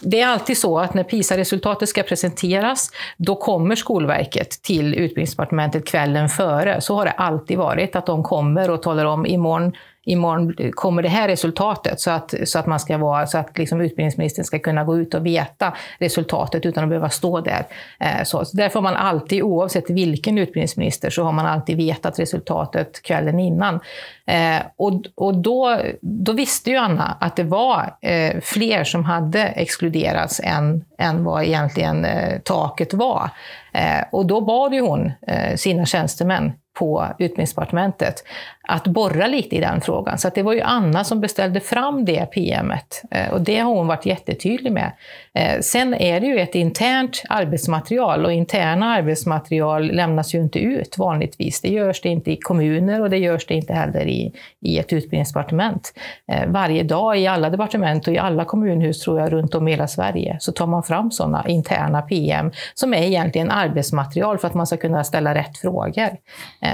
det 0.00 0.20
är 0.20 0.26
alltid 0.26 0.58
så 0.58 0.78
att 0.78 0.94
när 0.94 1.04
PISA-resultatet 1.04 1.88
ska 1.88 2.02
presenteras, 2.02 2.90
då 3.16 3.36
kommer 3.36 3.76
Skolverket 3.76 4.50
till 4.62 4.94
Utbildningsdepartementet 4.94 5.86
kvällen 5.86 6.28
före. 6.28 6.80
Så 6.80 6.94
har 6.94 7.04
det 7.04 7.10
alltid 7.10 7.58
varit, 7.58 7.96
att 7.96 8.06
de 8.06 8.22
kommer 8.22 8.70
och 8.70 8.82
talar 8.82 9.04
om 9.04 9.26
imorgon 9.26 9.72
imorgon 10.04 10.72
kommer 10.72 11.02
det 11.02 11.08
här 11.08 11.28
resultatet, 11.28 12.00
så 12.00 12.10
att, 12.10 12.34
så 12.44 12.58
att, 12.58 12.66
man 12.66 12.80
ska 12.80 12.98
vara, 12.98 13.26
så 13.26 13.38
att 13.38 13.58
liksom 13.58 13.80
utbildningsministern 13.80 14.44
ska 14.44 14.58
kunna 14.58 14.84
gå 14.84 14.98
ut 14.98 15.14
och 15.14 15.26
veta 15.26 15.74
resultatet 15.98 16.66
utan 16.66 16.84
att 16.84 16.90
behöva 16.90 17.10
stå 17.10 17.40
där. 17.40 17.66
Eh, 18.00 18.24
så, 18.24 18.44
så 18.44 18.56
därför 18.56 18.74
har 18.74 18.82
man 18.82 18.96
alltid, 18.96 19.42
oavsett 19.42 19.90
vilken 19.90 20.38
utbildningsminister, 20.38 21.10
så 21.10 21.22
har 21.22 21.32
man 21.32 21.46
alltid 21.46 21.76
vetat 21.76 22.18
resultatet 22.18 23.02
kvällen 23.02 23.40
innan. 23.40 23.80
Eh, 24.26 24.62
och 24.76 25.04
och 25.14 25.34
då, 25.34 25.80
då 26.00 26.32
visste 26.32 26.70
ju 26.70 26.76
Anna 26.76 27.16
att 27.20 27.36
det 27.36 27.42
var 27.42 27.96
eh, 28.00 28.40
fler 28.42 28.84
som 28.84 29.04
hade 29.04 29.42
exkluderats 29.42 30.40
än, 30.44 30.84
än 30.98 31.24
vad 31.24 31.44
egentligen 31.44 32.04
eh, 32.04 32.38
taket 32.38 32.94
var. 32.94 33.30
Eh, 33.72 34.04
och 34.12 34.26
då 34.26 34.40
bad 34.40 34.74
ju 34.74 34.80
hon 34.80 35.12
eh, 35.26 35.56
sina 35.56 35.86
tjänstemän 35.86 36.52
på 36.78 37.06
Utbildningsdepartementet 37.18 38.24
att 38.68 38.86
borra 38.86 39.26
lite 39.26 39.56
i 39.56 39.60
den 39.60 39.80
frågan. 39.80 40.18
Så 40.18 40.30
det 40.34 40.42
var 40.42 40.52
ju 40.52 40.60
Anna 40.60 41.04
som 41.04 41.20
beställde 41.20 41.60
fram 41.60 42.04
det 42.04 42.26
PMet 42.26 43.02
eh, 43.10 43.32
och 43.32 43.40
det 43.40 43.58
har 43.58 43.74
hon 43.74 43.86
varit 43.86 44.06
jättetydlig 44.06 44.72
med. 44.72 44.92
Eh, 45.34 45.60
sen 45.60 45.94
är 45.94 46.20
det 46.20 46.26
ju 46.26 46.40
ett 46.40 46.54
internt 46.54 47.22
arbetsmaterial 47.28 48.24
och 48.24 48.32
interna 48.32 48.86
arbetsmaterial 48.86 49.92
lämnas 49.92 50.34
ju 50.34 50.38
inte 50.38 50.58
ut 50.58 50.98
vanligtvis. 50.98 51.60
Det 51.60 51.68
görs 51.68 52.00
det 52.00 52.08
inte 52.08 52.32
i 52.32 52.36
kommuner 52.36 53.00
och 53.00 53.10
det 53.10 53.18
görs 53.18 53.46
det 53.46 53.54
inte 53.54 53.72
heller 53.72 54.06
i, 54.06 54.32
i 54.60 54.78
ett 54.78 54.92
utbildningsdepartement. 54.92 55.92
Eh, 56.32 56.48
varje 56.48 56.82
dag 56.82 57.18
i 57.18 57.26
alla 57.26 57.50
departement 57.50 58.08
och 58.08 58.14
i 58.14 58.18
alla 58.18 58.44
kommunhus 58.44 59.00
tror 59.00 59.20
jag 59.20 59.32
runt 59.32 59.54
om 59.54 59.68
i 59.68 59.70
hela 59.70 59.88
Sverige 59.88 60.36
så 60.40 60.52
tar 60.52 60.66
man 60.66 60.82
fram 60.82 61.10
sådana 61.10 61.44
interna 61.48 62.02
PM 62.02 62.52
som 62.74 62.94
är 62.94 63.02
egentligen 63.02 63.50
arbetsmaterial 63.50 64.38
för 64.38 64.48
att 64.48 64.54
man 64.54 64.66
ska 64.66 64.76
kunna 64.76 65.04
ställa 65.04 65.34
rätt 65.34 65.58
frågor. 65.58 66.08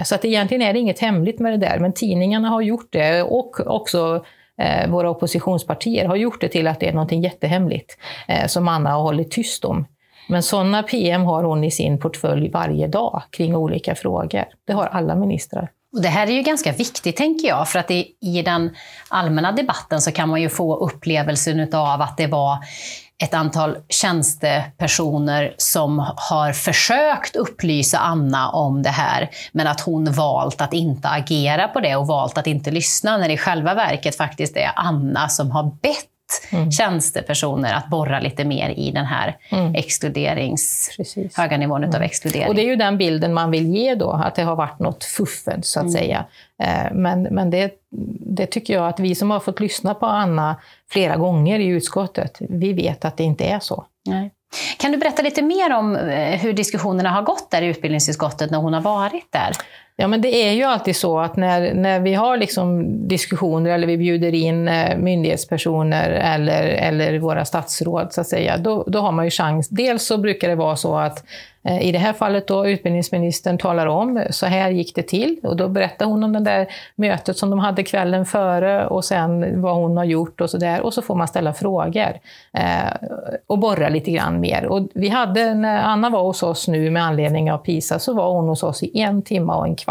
Så 0.04 0.14
att 0.14 0.24
egentligen 0.24 0.62
är 0.62 0.72
det 0.72 0.78
inget 0.78 0.98
hemligt 0.98 1.40
med 1.40 1.52
det 1.52 1.56
där 1.56 1.79
men 1.80 1.92
tidningarna 1.92 2.48
har 2.48 2.60
gjort 2.60 2.88
det 2.90 3.22
och 3.22 3.60
också 3.66 4.24
eh, 4.58 4.90
våra 4.90 5.10
oppositionspartier 5.10 6.04
har 6.04 6.16
gjort 6.16 6.40
det 6.40 6.48
till 6.48 6.66
att 6.66 6.80
det 6.80 6.88
är 6.88 6.92
något 6.92 7.12
jättehemligt 7.12 7.98
eh, 8.28 8.46
som 8.46 8.68
Anna 8.68 8.90
har 8.90 9.02
hållit 9.02 9.30
tyst 9.30 9.64
om. 9.64 9.86
Men 10.28 10.42
sådana 10.42 10.82
PM 10.82 11.22
har 11.22 11.42
hon 11.42 11.64
i 11.64 11.70
sin 11.70 12.00
portfölj 12.00 12.50
varje 12.50 12.86
dag 12.86 13.22
kring 13.30 13.56
olika 13.56 13.94
frågor. 13.94 14.44
Det 14.66 14.72
har 14.72 14.86
alla 14.86 15.14
ministrar. 15.14 15.70
Och 15.92 16.02
det 16.02 16.08
här 16.08 16.26
är 16.26 16.32
ju 16.32 16.42
ganska 16.42 16.72
viktigt, 16.72 17.16
tänker 17.16 17.48
jag, 17.48 17.68
för 17.68 17.78
att 17.78 17.90
i, 17.90 18.06
i 18.20 18.42
den 18.42 18.76
allmänna 19.08 19.52
debatten 19.52 20.00
så 20.00 20.12
kan 20.12 20.28
man 20.28 20.42
ju 20.42 20.48
få 20.48 20.76
upplevelsen 20.76 21.74
av 21.74 22.00
att 22.00 22.16
det 22.16 22.26
var 22.26 22.58
ett 23.20 23.34
antal 23.34 23.76
tjänstepersoner 23.88 25.54
som 25.56 25.98
har 26.16 26.52
försökt 26.52 27.36
upplysa 27.36 27.98
Anna 27.98 28.50
om 28.50 28.82
det 28.82 28.90
här, 28.90 29.30
men 29.52 29.66
att 29.66 29.80
hon 29.80 30.12
valt 30.12 30.60
att 30.60 30.72
inte 30.72 31.08
agera 31.08 31.68
på 31.68 31.80
det 31.80 31.96
och 31.96 32.06
valt 32.06 32.38
att 32.38 32.46
inte 32.46 32.70
lyssna, 32.70 33.16
när 33.16 33.28
det 33.28 33.34
i 33.34 33.38
själva 33.38 33.74
verket 33.74 34.16
faktiskt 34.16 34.56
är 34.56 34.72
Anna 34.76 35.28
som 35.28 35.50
har 35.50 35.62
bett 35.82 36.06
mm. 36.50 36.70
tjänstepersoner 36.70 37.74
att 37.74 37.88
borra 37.88 38.20
lite 38.20 38.44
mer 38.44 38.70
i 38.70 38.90
den 38.90 39.04
här 39.04 39.36
mm. 39.50 39.74
exkluderings, 39.74 40.90
Precis. 40.96 41.36
höga 41.36 41.56
nivån 41.56 41.84
mm. 41.84 41.96
av 41.96 42.02
exkludering. 42.02 42.48
Och 42.48 42.54
det 42.54 42.62
är 42.62 42.66
ju 42.66 42.76
den 42.76 42.98
bilden 42.98 43.34
man 43.34 43.50
vill 43.50 43.66
ge 43.66 43.94
då, 43.94 44.10
att 44.10 44.34
det 44.34 44.42
har 44.42 44.56
varit 44.56 44.78
något 44.78 45.04
fuffens 45.04 45.70
så 45.70 45.80
att 45.80 45.86
mm. 45.86 45.92
säga. 45.92 46.24
Eh, 46.62 46.92
men, 46.92 47.22
men 47.22 47.50
det, 47.50 47.72
det 48.20 48.46
tycker 48.46 48.74
jag 48.74 48.88
att 48.88 49.00
vi 49.00 49.14
som 49.14 49.30
har 49.30 49.40
fått 49.40 49.60
lyssna 49.60 49.94
på 49.94 50.06
Anna 50.06 50.56
flera 50.90 51.16
gånger 51.16 51.58
i 51.58 51.66
utskottet, 51.66 52.36
vi 52.40 52.72
vet 52.72 53.04
att 53.04 53.16
det 53.16 53.24
inte 53.24 53.44
är 53.44 53.60
så. 53.60 53.84
Nej. 54.06 54.30
Kan 54.78 54.92
du 54.92 54.98
berätta 54.98 55.22
lite 55.22 55.42
mer 55.42 55.72
om 55.72 55.96
eh, 55.96 56.40
hur 56.40 56.52
diskussionerna 56.52 57.10
har 57.10 57.22
gått 57.22 57.50
där 57.50 57.62
i 57.62 57.66
utbildningsutskottet 57.66 58.50
när 58.50 58.58
hon 58.58 58.74
har 58.74 58.80
varit 58.80 59.32
där? 59.32 59.56
Ja, 60.00 60.08
men 60.08 60.20
det 60.20 60.48
är 60.48 60.52
ju 60.52 60.62
alltid 60.62 60.96
så 60.96 61.18
att 61.18 61.36
när, 61.36 61.74
när 61.74 62.00
vi 62.00 62.14
har 62.14 62.36
liksom 62.36 62.86
diskussioner 63.08 63.70
eller 63.70 63.86
vi 63.86 63.96
bjuder 63.96 64.34
in 64.34 64.68
eh, 64.68 64.98
myndighetspersoner 64.98 66.10
eller, 66.10 66.62
eller 66.62 67.18
våra 67.18 67.44
statsråd, 67.44 68.12
så 68.12 68.20
att 68.20 68.26
säga, 68.26 68.56
då, 68.56 68.84
då 68.86 68.98
har 68.98 69.12
man 69.12 69.24
ju 69.24 69.30
chans. 69.30 69.68
Dels 69.68 70.06
så 70.06 70.18
brukar 70.18 70.48
det 70.48 70.54
vara 70.54 70.76
så 70.76 70.96
att 70.96 71.24
eh, 71.64 71.82
I 71.82 71.92
det 71.92 71.98
här 71.98 72.12
fallet 72.12 72.48
då 72.48 72.68
utbildningsministern 72.68 73.58
talar 73.58 73.86
om, 73.86 74.24
så 74.30 74.46
här 74.46 74.70
gick 74.70 74.94
det 74.94 75.02
till. 75.02 75.36
Och 75.42 75.56
då 75.56 75.68
berättar 75.68 76.06
hon 76.06 76.24
om 76.24 76.32
det 76.32 76.40
där 76.40 76.66
mötet 76.94 77.36
som 77.38 77.50
de 77.50 77.58
hade 77.58 77.82
kvällen 77.82 78.26
före 78.26 78.86
och 78.86 79.04
sen 79.04 79.62
vad 79.62 79.74
hon 79.74 79.96
har 79.96 80.04
gjort 80.04 80.40
och 80.40 80.50
så 80.50 80.58
där. 80.58 80.80
Och 80.80 80.94
så 80.94 81.02
får 81.02 81.14
man 81.14 81.28
ställa 81.28 81.52
frågor 81.52 82.18
eh, 82.52 83.08
och 83.46 83.58
borra 83.58 83.88
lite 83.88 84.10
grann 84.10 84.40
mer. 84.40 84.66
Och 84.66 84.88
vi 84.94 85.08
hade, 85.08 85.54
när 85.54 85.82
Anna 85.82 86.10
var 86.10 86.22
hos 86.22 86.42
oss 86.42 86.68
nu 86.68 86.90
med 86.90 87.04
anledning 87.04 87.52
av 87.52 87.58
PISA, 87.58 87.98
så 87.98 88.14
var 88.14 88.32
hon 88.32 88.48
hos 88.48 88.62
oss 88.62 88.82
i 88.82 89.00
en 89.00 89.22
timme 89.22 89.52
och 89.52 89.66
en 89.66 89.76
kvart. 89.76 89.89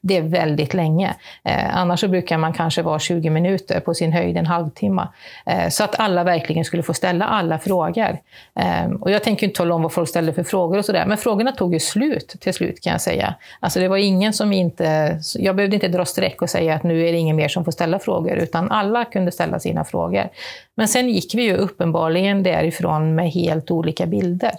Det 0.00 0.16
är 0.16 0.22
väldigt 0.22 0.74
länge. 0.74 1.14
Eh, 1.44 1.76
annars 1.76 2.00
så 2.00 2.08
brukar 2.08 2.38
man 2.38 2.52
kanske 2.52 2.82
vara 2.82 2.98
20 2.98 3.30
minuter, 3.30 3.80
på 3.80 3.94
sin 3.94 4.12
höjd 4.12 4.36
en 4.36 4.46
halvtimme. 4.46 5.08
Eh, 5.46 5.68
så 5.68 5.84
att 5.84 6.00
alla 6.00 6.24
verkligen 6.24 6.64
skulle 6.64 6.82
få 6.82 6.94
ställa 6.94 7.24
alla 7.24 7.58
frågor. 7.58 8.18
Eh, 8.60 8.90
och 9.00 9.10
jag 9.10 9.22
tänker 9.22 9.46
inte 9.46 9.56
tala 9.56 9.74
om 9.74 9.82
vad 9.82 9.92
folk 9.92 10.08
ställde 10.08 10.32
för 10.32 10.42
frågor 10.42 10.78
och 10.78 10.84
sådär. 10.84 11.06
Men 11.06 11.18
frågorna 11.18 11.52
tog 11.52 11.72
ju 11.72 11.80
slut 11.80 12.36
till 12.40 12.54
slut 12.54 12.80
kan 12.82 12.92
jag 12.92 13.00
säga. 13.00 13.34
Alltså 13.60 13.80
det 13.80 13.88
var 13.88 13.96
ingen 13.96 14.32
som 14.32 14.52
inte... 14.52 15.18
Jag 15.34 15.56
behövde 15.56 15.76
inte 15.76 15.88
dra 15.88 16.04
streck 16.04 16.42
och 16.42 16.50
säga 16.50 16.74
att 16.74 16.82
nu 16.82 17.08
är 17.08 17.12
det 17.12 17.18
ingen 17.18 17.36
mer 17.36 17.48
som 17.48 17.64
får 17.64 17.72
ställa 17.72 17.98
frågor, 17.98 18.36
utan 18.36 18.70
alla 18.70 19.04
kunde 19.04 19.32
ställa 19.32 19.60
sina 19.60 19.84
frågor. 19.84 20.28
Men 20.74 20.88
sen 20.88 21.08
gick 21.08 21.34
vi 21.34 21.42
ju 21.42 21.56
uppenbarligen 21.56 22.42
därifrån 22.42 23.14
med 23.14 23.30
helt 23.30 23.70
olika 23.70 24.06
bilder 24.06 24.52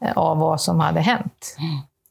eh, 0.00 0.12
av 0.12 0.38
vad 0.38 0.60
som 0.60 0.80
hade 0.80 1.00
hänt. 1.00 1.56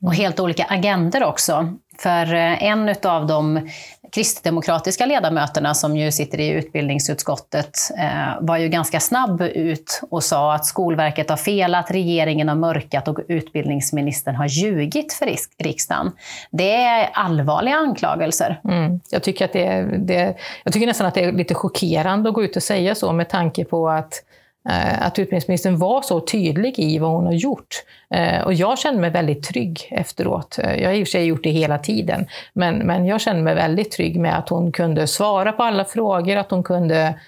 Och 0.01 0.15
helt 0.15 0.39
olika 0.39 0.63
agender 0.63 1.23
också. 1.23 1.73
För 1.99 2.33
eh, 2.33 2.63
en 2.63 2.95
av 3.03 3.27
de 3.27 3.69
kristdemokratiska 4.11 5.05
ledamöterna 5.05 5.73
som 5.73 5.97
ju 5.97 6.11
sitter 6.11 6.39
i 6.39 6.49
utbildningsutskottet 6.49 7.77
eh, 7.97 8.41
var 8.41 8.57
ju 8.57 8.67
ganska 8.67 8.99
snabb 8.99 9.41
ut 9.41 10.01
och 10.09 10.23
sa 10.23 10.53
att 10.53 10.65
Skolverket 10.65 11.29
har 11.29 11.37
felat, 11.37 11.91
regeringen 11.91 12.49
har 12.49 12.55
mörkat 12.55 13.07
och 13.07 13.19
utbildningsministern 13.27 14.35
har 14.35 14.45
ljugit 14.45 15.13
för 15.13 15.35
riksdagen. 15.63 16.11
Det 16.51 16.75
är 16.75 17.09
allvarliga 17.13 17.75
anklagelser. 17.75 18.61
Mm. 18.63 18.99
Jag, 19.09 19.23
tycker 19.23 19.45
att 19.45 19.53
det, 19.53 19.97
det, 19.97 20.35
jag 20.63 20.73
tycker 20.73 20.87
nästan 20.87 21.07
att 21.07 21.13
det 21.13 21.23
är 21.23 21.31
lite 21.31 21.53
chockerande 21.53 22.29
att 22.29 22.35
gå 22.35 22.43
ut 22.43 22.55
och 22.55 22.63
säga 22.63 22.95
så 22.95 23.13
med 23.13 23.29
tanke 23.29 23.65
på 23.65 23.89
att 23.89 24.23
Eh, 24.69 25.05
att 25.05 25.19
utbildningsministern 25.19 25.77
var 25.77 26.01
så 26.01 26.19
tydlig 26.19 26.79
i 26.79 26.99
vad 26.99 27.11
hon 27.11 27.25
har 27.25 27.33
gjort. 27.33 27.83
Eh, 28.13 28.41
och 28.41 28.53
jag 28.53 28.79
kände 28.79 29.01
mig 29.01 29.09
väldigt 29.09 29.43
trygg 29.43 29.87
efteråt. 29.91 30.59
Eh, 30.59 30.81
jag 30.81 30.89
har 30.89 30.95
i 30.95 31.03
och 31.03 31.07
för 31.07 31.11
sig 31.11 31.25
gjort 31.25 31.43
det 31.43 31.49
hela 31.49 31.77
tiden, 31.77 32.27
men, 32.53 32.75
men 32.77 33.05
jag 33.05 33.21
kände 33.21 33.41
mig 33.41 33.55
väldigt 33.55 33.91
trygg 33.91 34.19
med 34.19 34.37
att 34.37 34.49
hon 34.49 34.71
kunde 34.71 35.07
svara 35.07 35.51
på 35.51 35.63
alla 35.63 35.85
frågor, 35.85 36.35
att 36.35 36.51
hon 36.51 36.63
kunde 36.63 37.19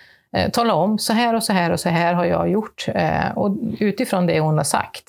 tala 0.52 0.74
om 0.74 1.00
så 1.00 1.14
här 1.14 1.36
och 1.36 1.44
så 1.44 1.54
här 1.54 1.72
och 1.72 1.80
så 1.80 1.90
här 1.90 2.14
har 2.14 2.26
jag 2.26 2.50
gjort. 2.50 2.86
Och 3.36 3.56
utifrån 3.80 4.26
det 4.26 4.40
hon 4.40 4.58
har 4.58 4.64
sagt 4.64 5.04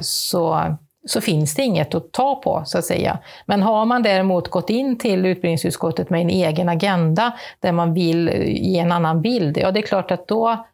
så, 0.00 0.76
så 1.06 1.20
finns 1.20 1.54
det 1.54 1.62
inget 1.62 1.94
att 1.94 2.12
ta 2.12 2.34
på, 2.34 2.62
så 2.66 2.78
att 2.78 2.84
säga. 2.84 3.18
Men 3.46 3.62
har 3.62 3.84
man 3.84 4.02
däremot 4.02 4.48
gått 4.50 4.70
in 4.70 4.98
till 4.98 5.26
utbildningsutskottet 5.26 6.10
med 6.10 6.20
en 6.20 6.30
egen 6.30 6.68
agenda 6.68 7.32
där 7.60 7.72
man 7.72 7.94
vill 7.94 8.28
ge 8.46 8.78
en 8.78 8.92
annan 8.92 9.22
bild, 9.22 9.58
ja 9.58 9.70
det 9.70 9.80
är 9.80 9.86
klart 9.86 10.10
att 10.10 10.28
då 10.28 10.64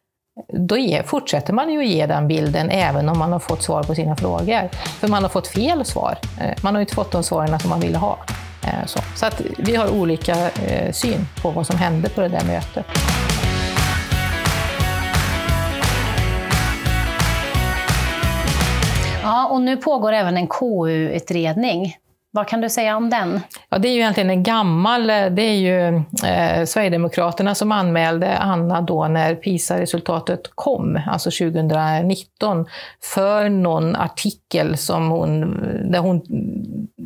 då 0.53 0.77
fortsätter 1.05 1.53
man 1.53 1.69
ju 1.69 1.79
att 1.79 1.85
ge 1.85 2.05
den 2.05 2.27
bilden 2.27 2.69
även 2.69 3.09
om 3.09 3.19
man 3.19 3.31
har 3.31 3.39
fått 3.39 3.63
svar 3.63 3.83
på 3.83 3.95
sina 3.95 4.15
frågor. 4.15 4.69
För 4.73 5.07
man 5.07 5.23
har 5.23 5.29
fått 5.29 5.47
fel 5.47 5.85
svar. 5.85 6.17
Eh, 6.41 6.63
man 6.63 6.75
har 6.75 6.81
inte 6.81 6.95
fått 6.95 7.11
de 7.11 7.23
svaren 7.23 7.59
som 7.59 7.69
man 7.69 7.79
ville 7.79 7.97
ha. 7.97 8.17
Eh, 8.63 8.85
så, 8.85 8.99
så 9.15 9.25
att 9.25 9.41
vi 9.57 9.75
har 9.75 9.89
olika 9.89 10.51
eh, 10.51 10.91
syn 10.91 11.27
på 11.41 11.51
vad 11.51 11.67
som 11.67 11.77
hände 11.77 12.09
på 12.09 12.21
det 12.21 12.27
där 12.27 12.45
mötet. 12.45 12.85
Ja, 19.23 19.47
och 19.47 19.61
nu 19.61 19.77
pågår 19.77 20.13
även 20.13 20.37
en 20.37 20.47
KU-utredning 20.47 21.95
vad 22.33 22.47
kan 22.47 22.61
du 22.61 22.69
säga 22.69 22.97
om 22.97 23.09
den? 23.09 23.39
Ja, 23.69 23.77
det 23.77 23.87
är 23.87 23.93
ju 23.93 23.99
egentligen 23.99 24.29
en 24.29 24.43
gammal, 24.43 25.09
eh, 25.09 25.25
det 25.25 25.41
är 25.41 25.55
ju 25.55 25.95
eh, 26.25 26.65
Sverigedemokraterna 26.65 27.55
som 27.55 27.71
anmälde 27.71 28.37
Anna 28.37 28.81
då 28.81 29.07
när 29.07 29.35
PISA-resultatet 29.35 30.41
kom, 30.55 30.99
alltså 31.07 31.31
2019, 31.31 32.65
för 33.01 33.49
någon 33.49 33.95
artikel 33.95 34.77
som 34.77 35.09
hon, 35.09 35.41
där 35.91 35.99
hon 35.99 36.21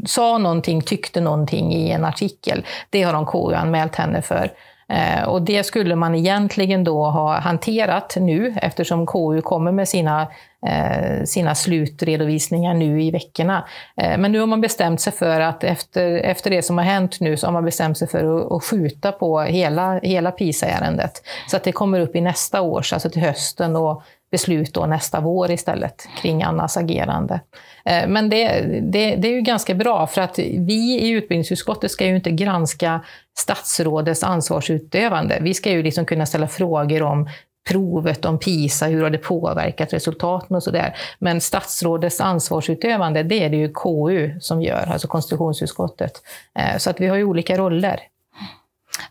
sa 0.06 0.38
någonting, 0.38 0.82
tyckte 0.82 1.22
någonting 1.22 1.74
i 1.74 1.92
en 1.92 2.06
artikel. 2.06 2.66
Det 2.90 3.04
har 3.04 3.14
de 3.14 3.26
KU-anmält 3.26 3.96
henne 3.96 4.22
för. 4.22 4.52
Eh, 4.94 5.24
och 5.24 5.42
det 5.42 5.64
skulle 5.64 5.96
man 5.96 6.16
egentligen 6.16 6.84
då 6.84 7.06
ha 7.06 7.40
hanterat 7.40 8.16
nu 8.20 8.56
eftersom 8.62 9.06
KU 9.06 9.42
kommer 9.42 9.72
med 9.72 9.88
sina, 9.88 10.28
eh, 10.68 11.24
sina 11.24 11.56
slutredovisningar 11.56 12.74
nu 12.74 13.04
i 13.04 13.12
veckorna. 13.12 13.68
Eh, 14.02 14.18
men 14.18 14.32
nu 14.32 14.40
har 14.40 14.48
man 14.48 14.62
bestämt 14.62 15.02
sig 15.02 15.14
för 15.14 15.40
att 15.40 15.64
efter, 15.64 16.18
efter 16.18 16.50
det 16.50 16.62
som 16.62 16.78
har 16.78 16.86
hänt 16.86 17.20
nu 17.20 17.38
så 17.38 17.48
har 17.48 17.52
man 17.52 17.66
bestämt 17.66 17.98
sig 17.98 18.08
för 18.08 18.38
att, 18.38 18.52
att 18.52 18.64
skjuta 18.64 19.12
på 19.12 19.42
hela, 19.42 20.00
hela 20.00 20.32
PISA-ärendet. 20.32 21.22
Så 21.48 21.58
att 21.58 21.64
det 21.64 21.72
kommer 21.72 22.00
upp 22.00 22.16
i 22.16 22.22
nästa 22.22 22.62
års, 22.62 22.94
alltså 22.94 23.10
till 23.10 23.22
hösten 23.22 23.76
och 23.76 24.04
beslut 24.36 24.74
då 24.74 24.86
nästa 24.86 25.20
vår 25.20 25.52
istället 25.52 26.08
kring 26.22 26.44
Annas 26.44 26.78
agerande. 26.78 27.40
Eh, 27.86 28.08
men 28.08 28.30
det, 28.30 28.62
det, 28.82 29.16
det, 29.16 29.28
är 29.28 29.32
ju 29.32 29.42
ganska 29.42 29.74
bra 29.74 30.08
för 30.08 30.22
att 30.22 30.40
vi 30.40 31.00
i 31.00 31.10
utbildningsutskottet 31.10 31.92
ska 31.92 32.06
ju 32.06 32.16
inte 32.16 32.32
granska 32.32 33.02
statsrådets 33.38 34.24
ansvarsutövande. 34.24 35.38
Vi 35.42 35.54
ska 35.54 35.72
ju 35.72 35.84
liksom 35.84 36.06
kunna 36.06 36.26
ställa 36.26 36.48
frågor 36.48 37.04
om 37.04 37.30
provet, 37.70 38.26
om 38.26 38.40
PISA, 38.40 38.86
hur 38.86 39.04
har 39.04 39.10
det 39.10 39.18
påverkat 39.18 39.94
resultaten 39.94 40.56
och 40.56 40.64
sådär. 40.64 40.96
Men 41.20 41.42
statsrådets 41.42 42.22
ansvarsutövande, 42.22 43.24
det 43.24 43.44
är 43.44 43.50
det 43.50 43.58
ju 43.58 43.74
KU 43.74 44.40
som 44.40 44.62
gör, 44.62 44.92
alltså 44.92 45.08
konstitutionsutskottet. 45.08 46.22
Eh, 46.60 46.78
så 46.78 46.90
att 46.90 47.02
vi 47.02 47.08
har 47.08 47.18
ju 47.18 47.24
olika 47.24 47.58
roller. 47.58 48.00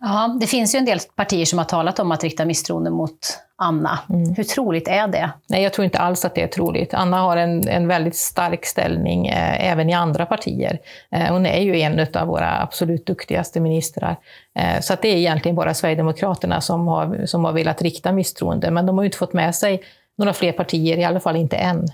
Ja, 0.01 0.37
det 0.41 0.47
finns 0.47 0.75
ju 0.75 0.79
en 0.79 0.85
del 0.85 0.99
partier 1.17 1.45
som 1.45 1.59
har 1.59 1.67
talat 1.67 1.99
om 1.99 2.13
att 2.13 2.25
rikta 2.25 2.45
misstroende 2.45 2.91
mot 2.91 3.19
Anna. 3.57 3.99
Mm. 4.09 4.35
Hur 4.35 4.45
troligt 4.45 4.89
är 4.89 5.09
det? 5.09 5.31
Nej, 5.49 5.63
jag 5.63 5.73
tror 5.73 5.85
inte 5.85 5.99
alls 5.99 6.25
att 6.25 6.35
det 6.35 6.43
är 6.43 6.47
troligt. 6.47 6.95
Anna 6.95 7.21
har 7.21 7.37
en, 7.37 7.69
en 7.69 7.89
väldigt 7.89 8.17
stark 8.17 8.67
ställning 8.67 9.27
eh, 9.27 9.71
även 9.71 9.91
i 9.91 9.93
andra 9.93 10.27
partier. 10.27 10.79
Eh, 11.11 11.33
hon 11.33 11.47
är 11.47 11.61
ju 11.61 11.81
en 11.81 12.07
av 12.15 12.27
våra 12.27 12.63
absolut 12.63 13.07
duktigaste 13.07 13.61
ministrar. 13.61 14.17
Eh, 14.59 14.81
så 14.81 14.93
att 14.93 15.03
det 15.03 15.09
är 15.09 15.17
egentligen 15.17 15.57
bara 15.57 15.75
Sverigedemokraterna 15.75 16.61
som 16.61 16.89
har, 16.89 17.27
som 17.27 17.45
har 17.45 17.53
velat 17.53 17.83
rikta 17.83 18.13
misstroende, 18.13 18.71
men 18.71 18.87
de 18.87 18.99
har 18.99 19.03
ju 19.03 19.07
inte 19.07 19.19
fått 19.19 19.33
med 19.33 19.55
sig 19.55 19.83
några 20.19 20.33
fler 20.33 20.53
partier, 20.53 20.97
i 20.97 21.05
alla 21.05 21.21
fall 21.21 21.37
inte 21.37 21.57
än. 21.57 21.89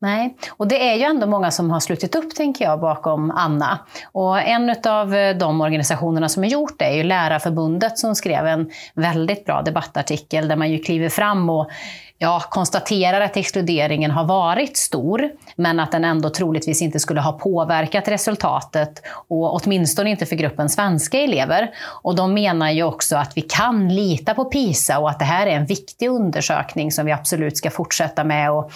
Nej, 0.00 0.36
och 0.50 0.68
det 0.68 0.90
är 0.90 0.94
ju 0.94 1.02
ändå 1.02 1.26
många 1.26 1.50
som 1.50 1.70
har 1.70 1.80
slutit 1.80 2.14
upp, 2.14 2.34
tänker 2.34 2.64
jag, 2.64 2.80
bakom 2.80 3.30
Anna. 3.30 3.78
Och 4.12 4.40
en 4.40 4.74
av 4.86 5.14
eh, 5.14 5.36
de 5.36 5.60
organisationerna 5.60 6.28
som 6.28 6.42
har 6.42 6.50
gjort 6.50 6.78
det 6.78 6.84
är 6.84 6.96
ju 6.96 7.02
Lärarförbundet 7.02 7.98
som 7.98 8.14
skrev 8.14 8.46
en 8.46 8.70
väldigt 8.94 9.44
bra 9.44 9.62
debattartikel 9.62 10.48
där 10.48 10.56
man 10.56 10.70
ju 10.70 10.78
kliver 10.78 11.08
fram 11.08 11.50
och 11.50 11.70
ja, 12.18 12.42
konstaterar 12.50 13.20
att 13.20 13.36
exkluderingen 13.36 14.10
har 14.10 14.24
varit 14.24 14.76
stor, 14.76 15.30
men 15.56 15.80
att 15.80 15.92
den 15.92 16.04
ändå 16.04 16.30
troligtvis 16.30 16.82
inte 16.82 17.00
skulle 17.00 17.20
ha 17.20 17.32
påverkat 17.32 18.08
resultatet, 18.08 19.02
och 19.28 19.54
åtminstone 19.54 20.10
inte 20.10 20.26
för 20.26 20.36
gruppen 20.36 20.68
svenska 20.68 21.18
elever. 21.18 21.70
Och 22.02 22.16
de 22.16 22.34
menar 22.34 22.70
ju 22.70 22.82
också 22.82 23.16
att 23.16 23.36
vi 23.36 23.40
kan 23.40 23.88
lita 23.88 24.34
på 24.34 24.44
PISA 24.44 24.98
och 24.98 25.10
att 25.10 25.18
det 25.18 25.24
här 25.24 25.46
är 25.46 25.56
en 25.56 25.66
viktig 25.66 26.08
undersökning 26.08 26.92
som 26.92 27.06
vi 27.06 27.12
absolut 27.12 27.56
ska 27.56 27.70
fortsätta 27.70 28.24
med. 28.24 28.52
Och 28.52 28.72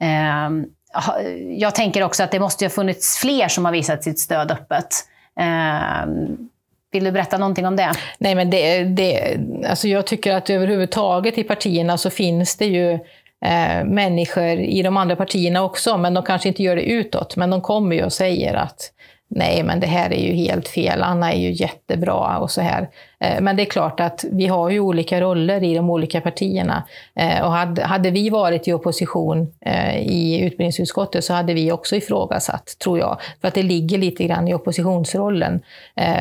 Ehm, 0.00 0.66
jag 1.58 1.74
tänker 1.74 2.02
också 2.02 2.22
att 2.22 2.30
det 2.30 2.40
måste 2.40 2.64
ha 2.64 2.70
funnits 2.70 3.18
fler 3.18 3.48
som 3.48 3.64
har 3.64 3.72
visat 3.72 4.04
sitt 4.04 4.18
stöd 4.18 4.50
öppet. 4.50 4.86
Ehm, 5.40 6.48
vill 6.92 7.04
du 7.04 7.12
berätta 7.12 7.38
någonting 7.38 7.66
om 7.66 7.76
det? 7.76 7.92
Nej, 8.18 8.34
men 8.34 8.50
det, 8.50 8.84
det, 8.84 9.38
alltså 9.68 9.88
jag 9.88 10.06
tycker 10.06 10.34
att 10.34 10.50
överhuvudtaget 10.50 11.38
i 11.38 11.44
partierna 11.44 11.98
så 11.98 12.10
finns 12.10 12.56
det 12.56 12.66
ju 12.66 12.92
eh, 13.44 13.84
människor 13.84 14.48
i 14.48 14.82
de 14.82 14.96
andra 14.96 15.16
partierna 15.16 15.62
också, 15.62 15.96
men 15.96 16.14
de 16.14 16.22
kanske 16.22 16.48
inte 16.48 16.62
gör 16.62 16.76
det 16.76 16.82
utåt. 16.82 17.36
Men 17.36 17.50
de 17.50 17.60
kommer 17.60 17.96
ju 17.96 18.04
och 18.04 18.12
säger 18.12 18.54
att 18.54 18.92
nej, 19.28 19.62
men 19.62 19.80
det 19.80 19.86
här 19.86 20.12
är 20.12 20.22
ju 20.22 20.32
helt 20.32 20.68
fel, 20.68 21.02
Anna 21.02 21.32
är 21.32 21.38
ju 21.38 21.52
jättebra 21.52 22.38
och 22.38 22.50
så 22.50 22.60
här. 22.60 22.88
Eh, 23.20 23.40
men 23.40 23.56
det 23.56 23.62
är 23.62 23.70
klart 23.70 24.00
att 24.00 24.24
vi 24.32 24.46
har 24.46 24.70
ju 24.70 24.80
olika 24.80 25.20
roller 25.20 25.62
i 25.62 25.74
de 25.74 25.90
olika 25.90 26.20
partierna. 26.20 26.82
Eh, 27.14 27.44
och 27.44 27.52
hade, 27.82 28.10
vi 28.10 28.30
varit 28.30 28.68
i 28.68 28.72
opposition 28.72 29.52
eh, 29.60 29.98
i 29.98 30.40
utbildningsutskottet 30.40 31.24
så 31.24 31.32
hade 31.32 31.54
vi 31.54 31.72
också 31.72 31.96
ifrågasatt, 31.96 32.76
tror 32.78 32.98
jag. 32.98 33.20
För 33.40 33.48
att 33.48 33.54
det 33.54 33.62
ligger 33.62 33.98
lite 33.98 34.24
grann 34.24 34.48
i 34.48 34.54
oppositionsrollen. 34.54 35.60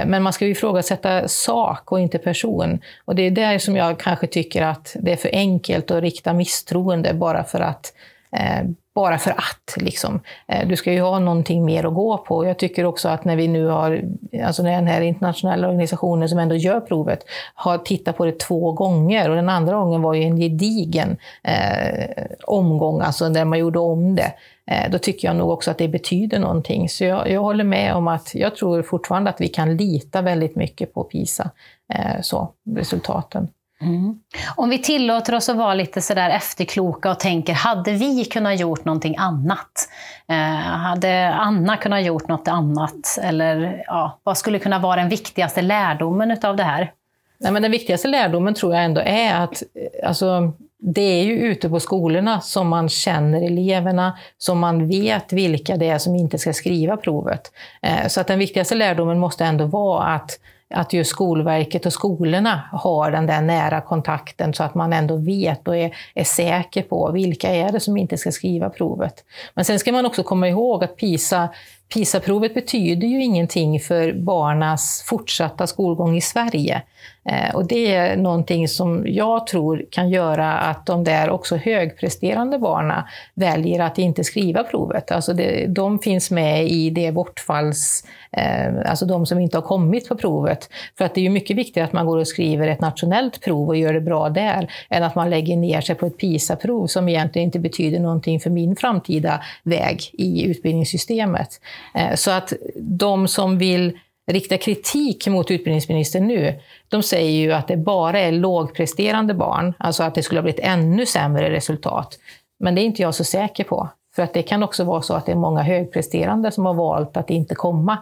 Men 0.06 0.24
man 0.24 0.34
ska 0.34 0.46
ju 0.46 0.52
ifrågasätta 0.52 1.28
sak 1.28 1.91
och 1.91 2.00
inte 2.00 2.17
person. 2.17 2.80
Och 3.06 3.15
det 3.15 3.22
är 3.22 3.32
där 3.32 3.58
som 3.58 3.76
jag 3.76 4.00
kanske 4.00 4.28
tycker 4.28 4.62
att 4.62 4.96
det 5.00 5.12
är 5.12 5.15
för 5.15 5.30
enkelt 5.34 5.91
att 5.91 6.02
rikta 6.02 6.34
misstroende 6.34 7.13
bara 7.13 7.43
för 7.43 7.60
att 7.60 7.93
Eh, 8.39 8.63
bara 8.95 9.17
för 9.17 9.32
att. 9.32 9.78
Liksom. 9.78 10.19
Eh, 10.47 10.67
du 10.67 10.76
ska 10.76 10.93
ju 10.93 11.02
ha 11.02 11.19
någonting 11.19 11.65
mer 11.65 11.84
att 11.84 11.93
gå 11.93 12.17
på. 12.17 12.45
Jag 12.45 12.60
tycker 12.60 12.86
också 12.86 13.10
att 13.10 13.26
när 13.26 13.36
vi 13.36 13.47
nu 13.47 13.65
har, 13.65 14.02
alltså 14.45 14.63
när 14.63 14.71
den 14.71 14.88
här 14.88 15.02
internationella 15.02 15.67
organisationen 15.67 16.30
som 16.30 16.39
ändå 16.39 16.56
gör 16.56 16.80
provet, 16.80 17.19
har 17.56 17.78
tittat 17.78 18.17
på 18.17 18.26
det 18.26 18.39
två 18.39 18.71
gånger 18.71 19.30
och 19.30 19.36
den 19.36 19.50
andra 19.50 19.76
gången 19.76 20.02
var 20.02 20.13
ju 20.13 20.23
en 20.23 20.38
gedigen 20.38 21.17
eh, 21.43 22.26
omgång, 22.43 23.02
alltså 23.02 23.30
där 23.30 23.45
man 23.45 23.60
gjorde 23.60 23.80
om 23.80 24.15
det. 24.15 24.34
Eh, 24.71 24.91
då 24.91 24.97
tycker 24.97 25.28
jag 25.28 25.36
nog 25.36 25.50
också 25.50 25.71
att 25.71 25.78
det 25.78 25.88
betyder 25.88 26.39
någonting. 26.39 26.89
Så 26.89 27.04
jag, 27.04 27.32
jag, 27.32 27.41
håller 27.41 27.63
med 27.63 27.93
om 27.93 28.08
att 28.08 28.36
jag 28.36 28.56
tror 28.56 28.82
fortfarande 28.82 29.30
att 29.30 29.41
vi 29.41 29.47
kan 29.47 29.78
lita 29.78 30.21
väldigt 30.21 30.56
mycket 30.56 30.93
på 30.93 31.04
PISA, 31.04 31.52
eh, 31.93 32.21
så, 32.21 32.50
resultaten. 32.76 33.47
Mm. 33.82 34.20
Om 34.56 34.70
vi 34.70 34.80
tillåter 34.80 35.36
oss 35.36 35.50
att 35.50 35.58
vara 35.58 35.74
lite 35.74 36.02
sådär 36.02 36.30
efterkloka 36.30 37.12
och 37.12 37.20
tänker, 37.20 37.54
hade 37.54 37.92
vi 37.92 38.26
kunnat 38.26 38.60
gjort 38.60 38.86
någonting 38.86 39.16
annat? 39.18 39.90
Eh, 40.30 40.36
hade 40.60 41.34
Anna 41.34 41.78
kunnat 41.78 42.04
gjort 42.04 42.28
något 42.28 42.48
annat? 42.48 43.20
Eller 43.22 43.84
ja, 43.88 44.20
vad 44.24 44.38
skulle 44.38 44.60
kunna 44.60 44.80
vara 44.80 44.96
den 44.96 45.10
viktigaste 45.10 45.62
lärdomen 45.62 46.32
utav 46.32 46.56
det 46.56 46.63
här? 46.63 46.92
Nej, 47.40 47.52
men 47.52 47.62
den 47.62 47.72
viktigaste 47.72 48.08
lärdomen 48.08 48.54
tror 48.54 48.76
jag 48.76 48.84
ändå 48.84 49.02
är 49.02 49.36
att 49.36 49.63
eh, 49.76 50.08
alltså, 50.08 50.54
det 50.80 51.02
är 51.02 51.24
ju 51.24 51.38
ute 51.38 51.70
på 51.70 51.80
skolorna 51.80 52.42
som 52.42 52.68
man 52.68 52.90
känner 52.90 53.42
eleverna, 53.42 54.18
som 54.38 54.60
man 54.60 54.88
vet 54.88 55.34
vilka 55.34 55.78
det 55.78 55.88
är 55.88 55.98
som 55.98 56.16
inte 56.16 56.38
ska 56.38 56.54
skriva 56.54 56.98
provet. 56.98 57.52
Eh, 57.82 58.08
så 58.08 58.22
att 58.22 58.28
den 58.28 58.40
viktigaste 58.40 58.76
lärdomen 58.76 59.20
måste 59.20 59.46
ändå 59.46 59.66
vara 59.66 60.04
att 60.04 60.40
att 60.69 60.93
just 60.93 61.10
Skolverket 61.10 61.86
och 61.86 61.93
skolorna 61.93 62.62
har 62.71 63.12
den 63.12 63.25
där 63.25 63.41
nära 63.41 63.82
kontakten 63.82 64.53
så 64.53 64.63
att 64.63 64.75
man 64.75 64.93
ändå 64.93 65.15
vet 65.15 65.67
och 65.67 65.77
är, 65.77 65.95
är 66.13 66.23
säker 66.23 66.82
på 66.82 67.12
vilka 67.12 67.49
är 67.49 67.71
det 67.71 67.80
som 67.80 67.97
inte 67.97 68.17
ska 68.17 68.32
skriva 68.32 68.69
provet. 68.69 69.23
Men 69.53 69.65
sen 69.65 69.80
ska 69.80 69.91
man 69.91 70.06
också 70.06 70.23
komma 70.23 70.47
ihåg 70.47 70.84
att 70.84 70.97
PISA 70.97 71.49
PISA-provet 71.93 72.54
betyder 72.54 73.08
ju 73.08 73.23
ingenting 73.23 73.80
för 73.80 74.13
barnas 74.13 75.04
fortsatta 75.08 75.67
skolgång 75.67 76.17
i 76.17 76.21
Sverige. 76.21 76.82
Eh, 77.30 77.56
och 77.56 77.67
det 77.67 77.95
är 77.95 78.17
någonting 78.17 78.67
som 78.67 79.04
jag 79.08 79.47
tror 79.47 79.86
kan 79.91 80.10
göra 80.10 80.58
att 80.58 80.86
de 80.86 81.04
där 81.04 81.30
också 81.30 81.56
högpresterande 81.56 82.60
barnen 82.60 83.04
väljer 83.34 83.80
att 83.80 83.97
inte 83.97 84.23
skriva 84.23 84.63
provet. 84.63 85.12
Alltså 85.12 85.34
det, 85.34 85.65
de 85.67 86.00
finns 86.00 86.32
med 86.32 86.67
i 86.67 86.89
det 86.89 87.12
bortfalls... 87.12 88.04
Eh, 88.32 88.89
alltså 88.89 89.06
de 89.06 89.26
som 89.26 89.39
inte 89.39 89.58
har 89.58 89.62
kommit 89.62 90.10
på 90.10 90.15
provet. 90.15 90.69
För 90.97 91.06
att 91.06 91.15
det 91.15 91.21
är 91.21 91.23
ju 91.23 91.30
mycket 91.30 91.58
viktigare 91.58 91.88
att 91.88 91.93
man 91.93 92.06
går 92.06 92.17
och 92.17 92.28
skriver 92.28 92.67
ett 92.67 92.82
nationellt 92.82 93.41
prov 93.41 93.67
och 93.67 93.78
gör 93.78 93.93
det 93.93 94.02
bra 94.02 94.30
där, 94.30 94.71
än 94.89 95.04
att 95.04 95.15
man 95.15 95.30
lägger 95.30 95.58
ner 95.58 95.82
sig 95.82 95.95
på 95.95 96.06
ett 96.06 96.17
PISA-prov 96.17 96.88
som 96.88 97.10
egentligen 97.10 97.45
inte 97.45 97.60
betyder 97.60 98.00
någonting 98.00 98.39
för 98.39 98.50
min 98.50 98.76
framtida 98.76 99.41
väg 99.63 100.10
i 100.13 100.43
utbildningssystemet. 100.43 101.50
Eh, 101.94 102.16
så 102.16 102.32
att 102.32 102.54
de 102.76 103.28
som 103.28 103.58
vill 103.58 104.00
rikta 104.32 104.58
kritik 104.58 105.28
mot 105.28 105.52
utbildningsministern 105.52 106.28
nu, 106.28 106.60
de 106.88 107.04
säger 107.04 107.32
ju 107.32 107.52
att 107.52 107.68
det 107.68 107.78
bara 107.78 108.20
är 108.20 108.32
lågpresterande 108.32 109.34
barn, 109.34 109.74
alltså 109.80 110.04
att 110.04 110.16
det 110.16 110.24
skulle 110.24 110.40
ha 110.40 110.44
blivit 110.44 110.63
ännu 110.63 111.06
sämre 111.06 111.50
resultat. 111.50 112.20
Men 112.60 112.76
det 112.76 112.82
är 112.82 112.84
inte 112.84 113.02
jag 113.02 113.16
så 113.16 113.24
säker 113.24 113.63
på. 113.63 113.90
För 114.16 114.24
att 114.24 114.34
det 114.34 114.44
kan 114.44 114.63
också 114.63 114.84
vara 114.84 115.02
så 115.02 115.13
att 115.13 115.26
det 115.26 115.32
är 115.32 115.36
många 115.36 115.62
högpresterande 115.62 116.52
som 116.52 116.66
har 116.66 116.74
valt 116.74 117.18
att 117.18 117.30
inte 117.30 117.56
komma 117.56 117.98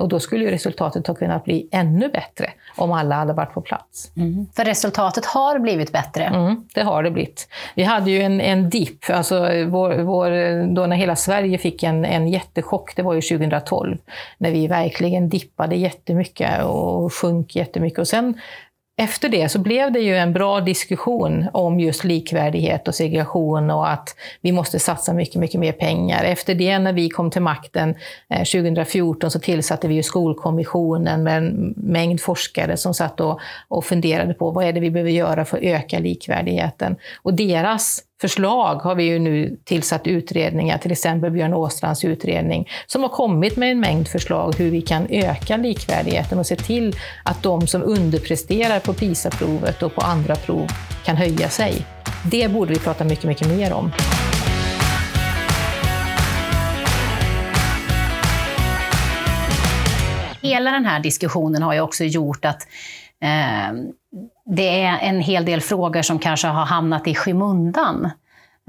och 0.00 0.08
då 0.08 0.20
skulle 0.20 0.44
ju 0.44 0.50
resultatet 0.50 1.06
ha 1.06 1.14
kunnat 1.14 1.44
bli 1.44 1.68
ännu 1.72 2.08
bättre 2.08 2.50
om 2.76 2.92
alla 2.92 3.14
hade 3.14 3.32
varit 3.32 3.54
på 3.54 3.60
plats. 3.60 4.12
Mm. 4.16 4.46
För 4.56 4.64
resultatet 4.64 5.24
har 5.24 5.58
blivit 5.58 5.92
bättre? 5.92 6.24
Mm, 6.24 6.64
det 6.74 6.82
har 6.82 7.02
det 7.02 7.10
blivit. 7.10 7.48
Vi 7.74 7.82
hade 7.82 8.10
ju 8.10 8.22
en, 8.22 8.40
en 8.40 8.70
dipp, 8.70 9.10
alltså 9.10 9.40
vår, 9.66 10.02
vår, 10.02 10.30
då 10.74 10.86
när 10.86 10.96
hela 10.96 11.16
Sverige 11.16 11.58
fick 11.58 11.82
en, 11.82 12.04
en 12.04 12.28
jättechock, 12.28 12.96
det 12.96 13.02
var 13.02 13.14
ju 13.14 13.20
2012, 13.20 13.98
när 14.38 14.50
vi 14.50 14.66
verkligen 14.66 15.28
dippade 15.28 15.76
jättemycket 15.76 16.64
och 16.64 17.12
sjönk 17.12 17.56
jättemycket. 17.56 17.98
Och 17.98 18.08
sen 18.08 18.40
efter 19.00 19.28
det 19.28 19.48
så 19.48 19.58
blev 19.58 19.92
det 19.92 20.00
ju 20.00 20.16
en 20.16 20.32
bra 20.32 20.60
diskussion 20.60 21.46
om 21.52 21.80
just 21.80 22.04
likvärdighet 22.04 22.88
och 22.88 22.94
segregation 22.94 23.70
och 23.70 23.90
att 23.90 24.16
vi 24.40 24.52
måste 24.52 24.78
satsa 24.78 25.12
mycket, 25.12 25.34
mycket 25.36 25.60
mer 25.60 25.72
pengar. 25.72 26.24
Efter 26.24 26.54
det, 26.54 26.78
när 26.78 26.92
vi 26.92 27.08
kom 27.08 27.30
till 27.30 27.42
makten 27.42 27.94
eh, 28.30 28.38
2014, 28.38 29.30
så 29.30 29.40
tillsatte 29.40 29.88
vi 29.88 29.94
ju 29.94 30.02
Skolkommissionen 30.02 31.22
med 31.22 31.36
en 31.36 31.74
mängd 31.76 32.20
forskare 32.20 32.76
som 32.76 32.94
satt 32.94 33.20
och, 33.20 33.40
och 33.68 33.84
funderade 33.84 34.34
på 34.34 34.50
vad 34.50 34.64
är 34.64 34.72
det 34.72 34.80
vi 34.80 34.90
behöver 34.90 35.10
göra 35.10 35.44
för 35.44 35.56
att 35.56 35.62
öka 35.62 35.98
likvärdigheten. 35.98 36.96
Och 37.22 37.34
deras 37.34 38.02
förslag 38.20 38.74
har 38.74 38.94
vi 38.94 39.04
ju 39.04 39.18
nu 39.18 39.56
tillsatt 39.64 40.06
utredningar, 40.06 40.78
till 40.78 40.92
exempel 40.92 41.30
Björn 41.30 41.54
Åstrands 41.54 42.04
utredning, 42.04 42.68
som 42.86 43.02
har 43.02 43.08
kommit 43.08 43.56
med 43.56 43.70
en 43.70 43.80
mängd 43.80 44.08
förslag 44.08 44.54
hur 44.58 44.70
vi 44.70 44.82
kan 44.82 45.06
öka 45.10 45.56
likvärdigheten 45.56 46.38
och 46.38 46.46
se 46.46 46.56
till 46.56 46.96
att 47.24 47.42
de 47.42 47.66
som 47.66 47.82
underpresterar 47.82 48.80
på 48.80 48.94
PISA-provet 48.94 49.82
och 49.82 49.94
på 49.94 50.00
andra 50.00 50.36
prov 50.36 50.68
kan 51.04 51.16
höja 51.16 51.48
sig. 51.48 51.86
Det 52.30 52.52
borde 52.52 52.72
vi 52.72 52.78
prata 52.78 53.04
mycket, 53.04 53.24
mycket 53.24 53.48
mer 53.48 53.72
om. 53.72 53.90
Hela 60.42 60.70
den 60.70 60.84
här 60.84 61.00
diskussionen 61.00 61.62
har 61.62 61.74
ju 61.74 61.80
också 61.80 62.04
gjort 62.04 62.44
att 62.44 62.62
eh, 63.22 63.72
det 64.56 64.82
är 64.82 64.98
en 64.98 65.20
hel 65.20 65.44
del 65.44 65.60
frågor 65.60 66.02
som 66.02 66.18
kanske 66.18 66.48
har 66.48 66.66
hamnat 66.66 67.06
i 67.06 67.14
skymundan. 67.14 68.10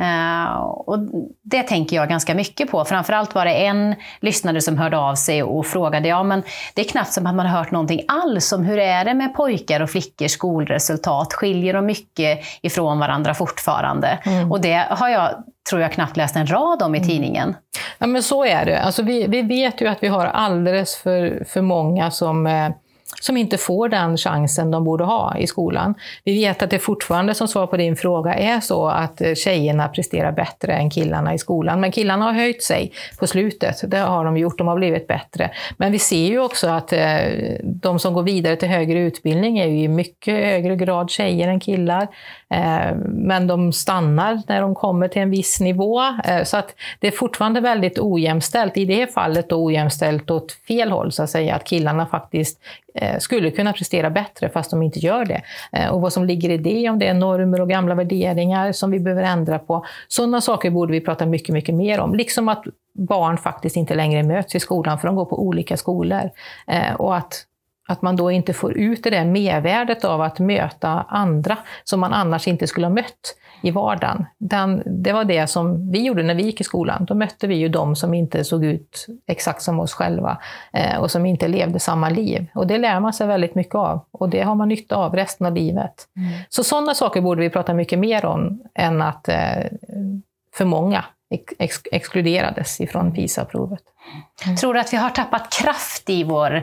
Uh, 0.02 0.56
och 0.62 1.00
det 1.44 1.64
tänker 1.64 1.96
jag 1.96 2.10
ganska 2.10 2.36
mycket 2.36 2.72
på. 2.72 2.86
Framförallt 2.86 3.36
var 3.36 3.46
det 3.46 3.66
en 3.66 3.96
lyssnare 4.20 4.62
som 4.62 4.78
hörde 4.78 4.98
av 4.98 5.16
sig 5.16 5.44
och 5.44 5.66
frågade, 5.66 6.08
ja 6.08 6.24
men 6.24 6.44
det 6.74 6.82
är 6.82 6.86
knappt 6.86 7.14
som 7.14 7.28
att 7.28 7.36
man 7.36 7.46
har 7.46 7.58
hört 7.58 7.72
någonting 7.72 8.02
alls 8.08 8.52
om 8.52 8.64
hur 8.64 8.78
är 8.78 9.06
det 9.06 9.14
med 9.14 9.34
pojkar 9.34 9.80
och 9.80 9.90
flickors 9.90 10.32
skolresultat? 10.32 11.34
Skiljer 11.34 11.74
de 11.74 11.86
mycket 11.86 12.40
ifrån 12.62 13.00
varandra 13.00 13.34
fortfarande? 13.34 14.20
Mm. 14.26 14.52
Och 14.52 14.62
det 14.62 14.86
har 14.90 15.10
jag, 15.10 15.44
tror 15.70 15.82
jag, 15.82 15.92
knappt 15.92 16.18
läst 16.18 16.36
en 16.36 16.48
rad 16.48 16.82
om 16.82 16.96
i 16.96 16.98
mm. 16.98 17.10
tidningen. 17.10 17.56
Ja 17.98 18.08
men 18.08 18.24
så 18.24 18.46
är 18.46 18.66
det. 18.66 18.82
Alltså 18.82 19.04
vi, 19.04 19.28
vi 19.28 19.42
vet 19.42 19.82
ju 19.82 19.88
att 19.88 20.04
vi 20.04 20.08
har 20.08 20.26
alldeles 20.26 20.96
för, 20.96 21.46
för 21.48 21.62
många 21.62 22.12
som 22.12 22.48
eh, 22.48 22.70
som 23.20 23.38
inte 23.38 23.58
får 23.58 23.90
den 23.90 24.18
chansen 24.18 24.72
de 24.72 24.84
borde 24.84 25.04
ha 25.04 25.38
i 25.38 25.48
skolan. 25.48 25.94
Vi 26.24 26.34
vet 26.34 26.62
att 26.62 26.70
det 26.70 26.80
fortfarande, 26.80 27.34
som 27.34 27.48
svar 27.48 27.68
på 27.68 27.78
din 27.78 27.96
fråga, 27.96 28.34
är 28.34 28.60
så 28.60 28.88
att 28.88 29.22
eh, 29.22 29.34
tjejerna 29.34 29.88
presterar 29.88 30.32
bättre 30.32 30.74
än 30.74 30.90
killarna 30.90 31.34
i 31.34 31.38
skolan. 31.38 31.80
Men 31.80 31.92
killarna 31.92 32.26
har 32.26 32.34
höjt 32.34 32.64
sig 32.64 32.92
på 33.20 33.28
slutet. 33.28 33.92
Det 33.92 33.98
har 33.98 34.26
de 34.26 34.38
gjort, 34.38 34.58
de 34.58 34.68
har 34.68 34.76
blivit 34.76 35.08
bättre. 35.08 35.52
Men 35.78 35.92
vi 35.92 36.00
ser 36.00 36.28
ju 36.28 36.40
också 36.40 36.68
att 36.68 36.94
eh, 36.94 37.00
de 37.64 38.00
som 38.00 38.14
går 38.14 38.24
vidare 38.24 38.56
till 38.56 38.70
högre 38.70 39.00
utbildning 39.00 39.60
är 39.60 39.68
ju 39.68 39.82
i 39.82 39.88
mycket 39.88 40.34
högre 40.34 40.76
grad 40.76 41.10
tjejer 41.10 41.48
än 41.48 41.60
killar. 41.60 42.08
Eh, 42.52 42.96
men 43.06 43.48
de 43.48 43.74
stannar 43.74 44.42
när 44.48 44.62
de 44.62 44.76
kommer 44.76 45.08
till 45.08 45.22
en 45.22 45.32
viss 45.32 45.60
nivå. 45.60 46.02
Eh, 46.24 46.44
så 46.44 46.58
att 46.58 46.76
det 47.00 47.08
är 47.08 47.12
fortfarande 47.12 47.62
väldigt 47.62 48.00
ojämställt. 48.00 48.78
I 48.78 48.86
det 48.86 48.96
här 48.96 49.08
fallet 49.08 49.50
då 49.50 49.66
ojämställt 49.66 50.32
åt 50.32 50.52
fel 50.52 50.92
håll, 50.92 51.12
så 51.12 51.24
att 51.24 51.30
säga. 51.30 51.56
Att 51.56 51.64
killarna 51.64 52.06
faktiskt 52.06 52.60
eh, 52.94 53.18
skulle 53.20 53.52
kunna 53.52 53.74
prestera 53.74 54.10
bättre 54.10 54.50
fast 54.50 54.72
de 54.72 54.84
inte 54.84 55.00
gör 55.00 55.26
det. 55.26 55.42
Och 55.92 56.02
vad 56.02 56.14
som 56.14 56.26
ligger 56.26 56.50
i 56.50 56.58
det, 56.58 56.90
om 56.90 57.00
det 57.00 57.08
är 57.08 57.14
normer 57.14 57.62
och 57.62 57.70
gamla 57.70 57.96
värderingar 57.96 58.72
som 58.72 58.92
vi 58.92 59.00
behöver 59.00 59.24
ändra 59.24 59.60
på. 59.60 59.86
Sådana 60.08 60.42
saker 60.42 60.70
borde 60.70 60.92
vi 60.92 61.02
prata 61.02 61.26
mycket, 61.26 61.54
mycket 61.54 61.76
mer 61.76 62.00
om. 62.00 62.16
Liksom 62.16 62.50
att 62.50 62.64
barn 62.94 63.38
faktiskt 63.38 63.76
inte 63.76 63.96
längre 63.96 64.24
möts 64.24 64.56
i 64.56 64.60
skolan 64.60 65.00
för 65.00 65.08
de 65.08 65.16
går 65.16 65.26
på 65.26 65.42
olika 65.42 65.78
skolor. 65.78 66.30
Och 66.98 67.16
att 67.16 67.46
att 67.92 68.02
man 68.02 68.16
då 68.16 68.32
inte 68.32 68.54
får 68.54 68.78
ut 68.78 69.04
det 69.04 69.10
där 69.10 69.26
mervärdet 69.26 70.06
av 70.06 70.22
att 70.22 70.40
möta 70.40 70.90
andra 71.08 71.58
som 71.84 72.00
man 72.00 72.14
annars 72.14 72.48
inte 72.48 72.68
skulle 72.68 72.88
ha 72.88 72.94
mött 72.94 73.36
i 73.62 73.72
vardagen. 73.72 74.26
Den, 74.38 74.84
det 74.86 75.14
var 75.14 75.26
det 75.26 75.48
som 75.48 75.92
vi 75.92 76.06
gjorde 76.06 76.24
när 76.24 76.36
vi 76.36 76.44
gick 76.44 76.62
i 76.62 76.64
skolan. 76.64 77.06
Då 77.06 77.16
mötte 77.16 77.48
vi 77.48 77.56
ju 77.56 77.70
de 77.70 77.96
som 77.96 78.14
inte 78.14 78.44
såg 78.44 78.66
ut 78.66 79.08
exakt 79.28 79.62
som 79.62 79.80
oss 79.80 79.94
själva 79.94 80.38
eh, 80.74 80.98
och 80.98 81.12
som 81.12 81.26
inte 81.26 81.48
levde 81.48 81.80
samma 81.80 82.10
liv. 82.10 82.48
Och 82.54 82.68
det 82.68 82.78
lär 82.78 83.00
man 83.00 83.14
sig 83.14 83.28
väldigt 83.28 83.56
mycket 83.56 83.76
av 83.76 84.06
och 84.12 84.30
det 84.30 84.42
har 84.42 84.56
man 84.56 84.68
nytta 84.68 84.96
av 84.96 85.16
resten 85.16 85.48
av 85.48 85.54
livet. 85.54 86.08
Mm. 86.18 86.32
Så 86.50 86.64
sådana 86.64 86.94
saker 86.94 87.22
borde 87.22 87.42
vi 87.42 87.50
prata 87.50 87.74
mycket 87.74 88.00
mer 88.00 88.26
om 88.26 88.64
än 88.76 89.02
att 89.02 89.30
eh, 89.30 89.64
för 90.56 90.66
många 90.66 91.06
ex 91.60 91.82
exkluderades 91.92 92.82
ifrån 92.82 93.14
PISA-provet. 93.14 93.84
Mm. 94.46 94.58
Tror 94.58 94.74
du 94.74 94.80
att 94.80 94.94
vi 94.94 94.98
har 94.98 95.10
tappat 95.10 95.54
kraft 95.54 96.10
i 96.10 96.24
vår 96.24 96.56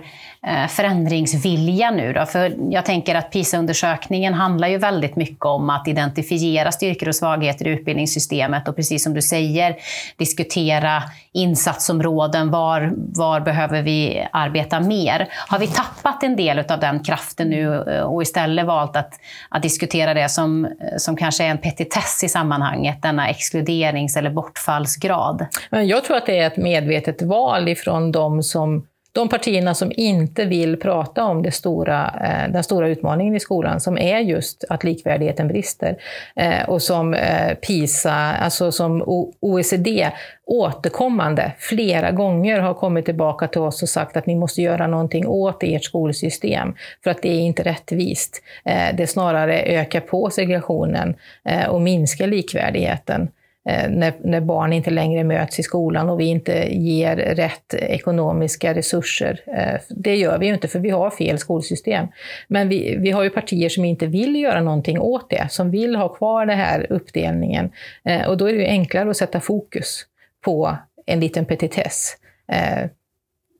eh, 0.46 0.66
förändringsvilja 0.68 1.90
nu 1.90 2.12
då? 2.12 2.26
För 2.26 2.56
jag 2.70 2.84
tänker 2.84 3.14
att 3.14 3.30
PISA-undersökningen 3.30 4.34
handlar 4.34 4.68
ju 4.68 4.78
väldigt 4.78 5.16
mycket 5.16 5.44
om 5.44 5.70
att 5.70 5.88
identifiera 5.88 6.72
styrkor 6.72 7.08
och 7.08 7.14
svagheter 7.14 7.66
i 7.66 7.70
utbildningssystemet 7.70 8.68
och 8.68 8.76
precis 8.76 9.04
som 9.04 9.14
du 9.14 9.22
säger, 9.22 9.76
diskutera 10.16 11.02
insatsområden. 11.32 12.50
Var, 12.50 12.92
var 12.96 13.40
behöver 13.40 13.82
vi 13.82 14.26
arbeta 14.32 14.80
mer? 14.80 15.28
Har 15.48 15.58
vi 15.58 15.66
tappat 15.66 16.22
en 16.22 16.36
del 16.36 16.58
av 16.58 16.80
den 16.80 17.04
kraften 17.04 17.50
nu 17.50 17.74
eh, 17.74 18.02
och 18.02 18.22
istället 18.22 18.66
valt 18.66 18.96
att, 18.96 19.12
att 19.48 19.62
diskutera 19.62 20.14
det 20.14 20.28
som, 20.28 20.68
som 20.96 21.16
kanske 21.16 21.44
är 21.44 21.50
en 21.50 21.58
petitess 21.58 22.24
i 22.24 22.28
sammanhanget, 22.28 23.02
denna 23.02 23.28
exkluderings 23.28 24.16
eller 24.16 24.30
bortfallsgrad? 24.30 25.46
Jag 25.70 26.04
tror 26.04 26.16
att 26.16 26.26
det 26.26 26.38
är 26.38 26.46
ett 26.46 26.56
medvetet 26.56 27.27
val 27.28 27.68
ifrån 27.68 28.12
de, 28.12 28.42
som, 28.42 28.86
de 29.12 29.28
partierna 29.28 29.74
som 29.74 29.92
inte 29.96 30.44
vill 30.44 30.76
prata 30.76 31.24
om 31.24 31.42
det 31.42 31.50
stora, 31.50 32.14
eh, 32.24 32.52
den 32.52 32.64
stora 32.64 32.88
utmaningen 32.88 33.36
i 33.36 33.40
skolan, 33.40 33.80
som 33.80 33.98
är 33.98 34.18
just 34.18 34.64
att 34.68 34.84
likvärdigheten 34.84 35.48
brister. 35.48 35.96
Eh, 36.36 36.68
och 36.68 36.82
som 36.82 37.14
eh, 37.14 37.54
PISA, 37.54 38.12
alltså 38.14 38.72
som 38.72 39.02
OECD, 39.40 40.10
återkommande 40.46 41.52
flera 41.58 42.10
gånger 42.10 42.60
har 42.60 42.74
kommit 42.74 43.04
tillbaka 43.04 43.48
till 43.48 43.60
oss 43.60 43.82
och 43.82 43.88
sagt 43.88 44.16
att 44.16 44.26
ni 44.26 44.34
måste 44.34 44.62
göra 44.62 44.86
någonting 44.86 45.26
åt 45.26 45.62
ert 45.62 45.84
skolsystem, 45.84 46.74
för 47.04 47.10
att 47.10 47.22
det 47.22 47.28
är 47.28 47.40
inte 47.40 47.62
rättvist. 47.62 48.42
Eh, 48.64 48.96
det 48.96 49.06
snarare 49.06 49.62
ökar 49.62 50.00
på 50.00 50.30
segregationen 50.30 51.14
eh, 51.44 51.68
och 51.68 51.80
minskar 51.80 52.26
likvärdigheten. 52.26 53.28
Eh, 53.68 53.90
när, 53.90 54.12
när, 54.20 54.40
barn 54.40 54.72
inte 54.72 54.90
längre 54.90 55.24
möts 55.24 55.58
i 55.58 55.62
skolan 55.62 56.10
och 56.10 56.20
vi 56.20 56.24
inte 56.24 56.52
ger 56.70 57.16
rätt 57.16 57.74
ekonomiska 57.74 58.74
resurser. 58.74 59.40
Eh, 59.46 59.80
det 59.88 60.16
gör 60.16 60.38
vi 60.38 60.46
ju 60.46 60.54
inte, 60.54 60.68
för 60.68 60.78
vi 60.78 60.90
har 60.90 61.10
fel 61.10 61.38
skolsystem. 61.38 62.06
Men 62.48 62.68
vi, 62.68 62.96
vi 62.96 63.10
har 63.10 63.22
ju 63.22 63.30
partier 63.30 63.68
som 63.68 63.84
inte 63.84 64.06
vill 64.06 64.36
göra 64.36 64.60
någonting 64.60 65.00
åt 65.00 65.30
det, 65.30 65.46
som 65.50 65.70
vill 65.70 65.96
ha 65.96 66.08
kvar 66.08 66.46
den 66.46 66.58
här 66.58 66.86
uppdelningen. 66.92 67.70
Eh, 68.04 68.28
och 68.28 68.36
då 68.36 68.48
är 68.48 68.52
det 68.52 68.58
ju 68.58 68.66
enklare 68.66 69.10
att 69.10 69.16
sätta 69.16 69.40
fokus 69.40 70.06
på 70.44 70.76
en 71.06 71.20
liten 71.20 71.44
petitess 71.44 72.16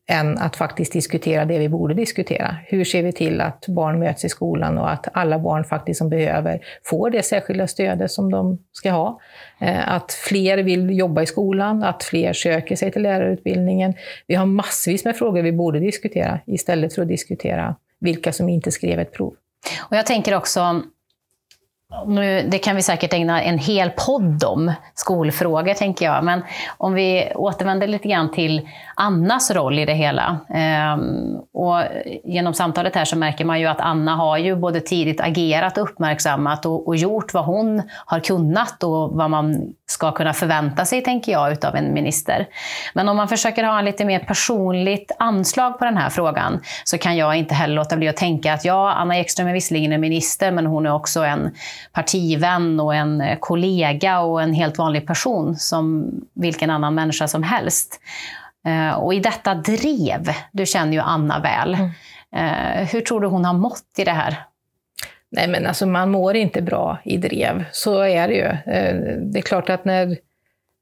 än 0.08 0.38
att 0.38 0.56
faktiskt 0.56 0.92
diskutera 0.92 1.44
det 1.44 1.58
vi 1.58 1.68
borde 1.68 1.94
diskutera. 1.94 2.56
Hur 2.66 2.84
ser 2.84 3.02
vi 3.02 3.12
till 3.12 3.40
att 3.40 3.64
barn 3.68 3.98
möts 3.98 4.24
i 4.24 4.28
skolan 4.28 4.78
och 4.78 4.90
att 4.90 5.06
alla 5.12 5.38
barn 5.38 5.64
faktiskt 5.64 5.98
som 5.98 6.08
behöver 6.08 6.60
får 6.84 7.10
det 7.10 7.22
särskilda 7.22 7.66
stödet 7.66 8.10
som 8.10 8.30
de 8.30 8.58
ska 8.72 8.90
ha? 8.90 9.20
Eh, 9.60 9.92
att 9.92 10.12
fler 10.12 10.58
vill 10.58 10.98
jobba 10.98 11.22
i 11.22 11.26
skolan, 11.26 11.82
att 11.82 12.04
fler 12.04 12.32
söker 12.32 12.76
sig 12.76 12.92
till 12.92 13.02
lärarutbildningen. 13.02 13.94
Vi 14.26 14.34
har 14.34 14.46
massvis 14.46 15.04
med 15.04 15.16
frågor 15.16 15.42
vi 15.42 15.52
borde 15.52 15.80
diskutera 15.80 16.40
istället 16.46 16.94
för 16.94 17.02
att 17.02 17.08
diskutera 17.08 17.76
vilka 18.00 18.32
som 18.32 18.48
inte 18.48 18.70
skrev 18.70 19.00
ett 19.00 19.12
prov. 19.12 19.34
Och 19.80 19.96
jag 19.96 20.06
tänker 20.06 20.36
också 20.36 20.82
nu, 22.06 22.48
det 22.50 22.58
kan 22.58 22.76
vi 22.76 22.82
säkert 22.82 23.12
ägna 23.12 23.42
en 23.42 23.58
hel 23.58 23.90
podd 23.90 24.44
om, 24.44 24.72
skolfrågor 24.94 25.74
tänker 25.74 26.06
jag. 26.06 26.24
Men 26.24 26.42
om 26.76 26.94
vi 26.94 27.32
återvänder 27.34 27.86
lite 27.86 28.08
grann 28.08 28.30
till 28.30 28.68
Annas 28.94 29.50
roll 29.50 29.78
i 29.78 29.84
det 29.84 29.94
hela. 29.94 30.38
Ehm, 30.48 31.36
och 31.54 31.82
genom 32.24 32.54
samtalet 32.54 32.94
här 32.94 33.04
så 33.04 33.18
märker 33.18 33.44
man 33.44 33.60
ju 33.60 33.66
att 33.66 33.80
Anna 33.80 34.16
har 34.16 34.38
ju 34.38 34.56
både 34.56 34.80
tidigt 34.80 35.20
agerat 35.20 35.78
och 35.78 35.84
uppmärksammat 35.84 36.66
och, 36.66 36.88
och 36.88 36.96
gjort 36.96 37.34
vad 37.34 37.44
hon 37.44 37.82
har 38.06 38.20
kunnat 38.20 38.82
och 38.82 39.10
vad 39.12 39.30
man 39.30 39.74
ska 39.90 40.12
kunna 40.12 40.32
förvänta 40.32 40.84
sig, 40.84 41.02
tänker 41.02 41.32
jag, 41.32 41.52
utav 41.52 41.76
en 41.76 41.94
minister. 41.94 42.46
Men 42.94 43.08
om 43.08 43.16
man 43.16 43.28
försöker 43.28 43.64
ha 43.64 43.78
en 43.78 43.84
lite 43.84 44.04
mer 44.04 44.18
personligt 44.18 45.12
anslag 45.18 45.78
på 45.78 45.84
den 45.84 45.96
här 45.96 46.10
frågan 46.10 46.60
så 46.84 46.98
kan 46.98 47.16
jag 47.16 47.36
inte 47.36 47.54
heller 47.54 47.74
låta 47.74 47.96
bli 47.96 48.08
att 48.08 48.16
tänka 48.16 48.52
att 48.52 48.64
ja, 48.64 48.92
Anna 48.92 49.18
Ekström 49.18 49.48
är 49.48 49.52
visserligen 49.52 49.92
en 49.92 50.00
minister, 50.00 50.52
men 50.52 50.66
hon 50.66 50.86
är 50.86 50.92
också 50.92 51.24
en 51.24 51.54
partivän 51.92 52.80
och 52.80 52.94
en 52.94 53.36
kollega 53.40 54.20
och 54.20 54.42
en 54.42 54.54
helt 54.54 54.78
vanlig 54.78 55.06
person 55.06 55.56
som 55.56 56.10
vilken 56.34 56.70
annan 56.70 56.94
människa 56.94 57.28
som 57.28 57.42
helst. 57.42 58.00
Eh, 58.66 58.94
och 58.94 59.14
i 59.14 59.20
detta 59.20 59.54
drev, 59.54 60.32
du 60.52 60.66
känner 60.66 60.92
ju 60.92 61.00
Anna 61.00 61.38
väl, 61.38 61.74
mm. 61.74 61.90
Eh, 62.36 62.88
hur 62.88 63.00
tror 63.00 63.20
du 63.20 63.26
hon 63.26 63.44
har 63.44 63.54
mått 63.54 63.98
i 63.98 64.04
det 64.04 64.12
här? 64.12 64.36
Nej 65.30 65.48
men 65.48 65.66
alltså 65.66 65.86
man 65.86 66.10
mår 66.10 66.36
inte 66.36 66.62
bra 66.62 66.98
i 67.04 67.16
drev, 67.16 67.64
så 67.72 68.00
är 68.02 68.28
det 68.28 68.34
ju. 68.34 68.72
Eh, 68.74 68.96
det 69.20 69.38
är 69.38 69.42
klart 69.42 69.70
att 69.70 69.84
när, 69.84 70.16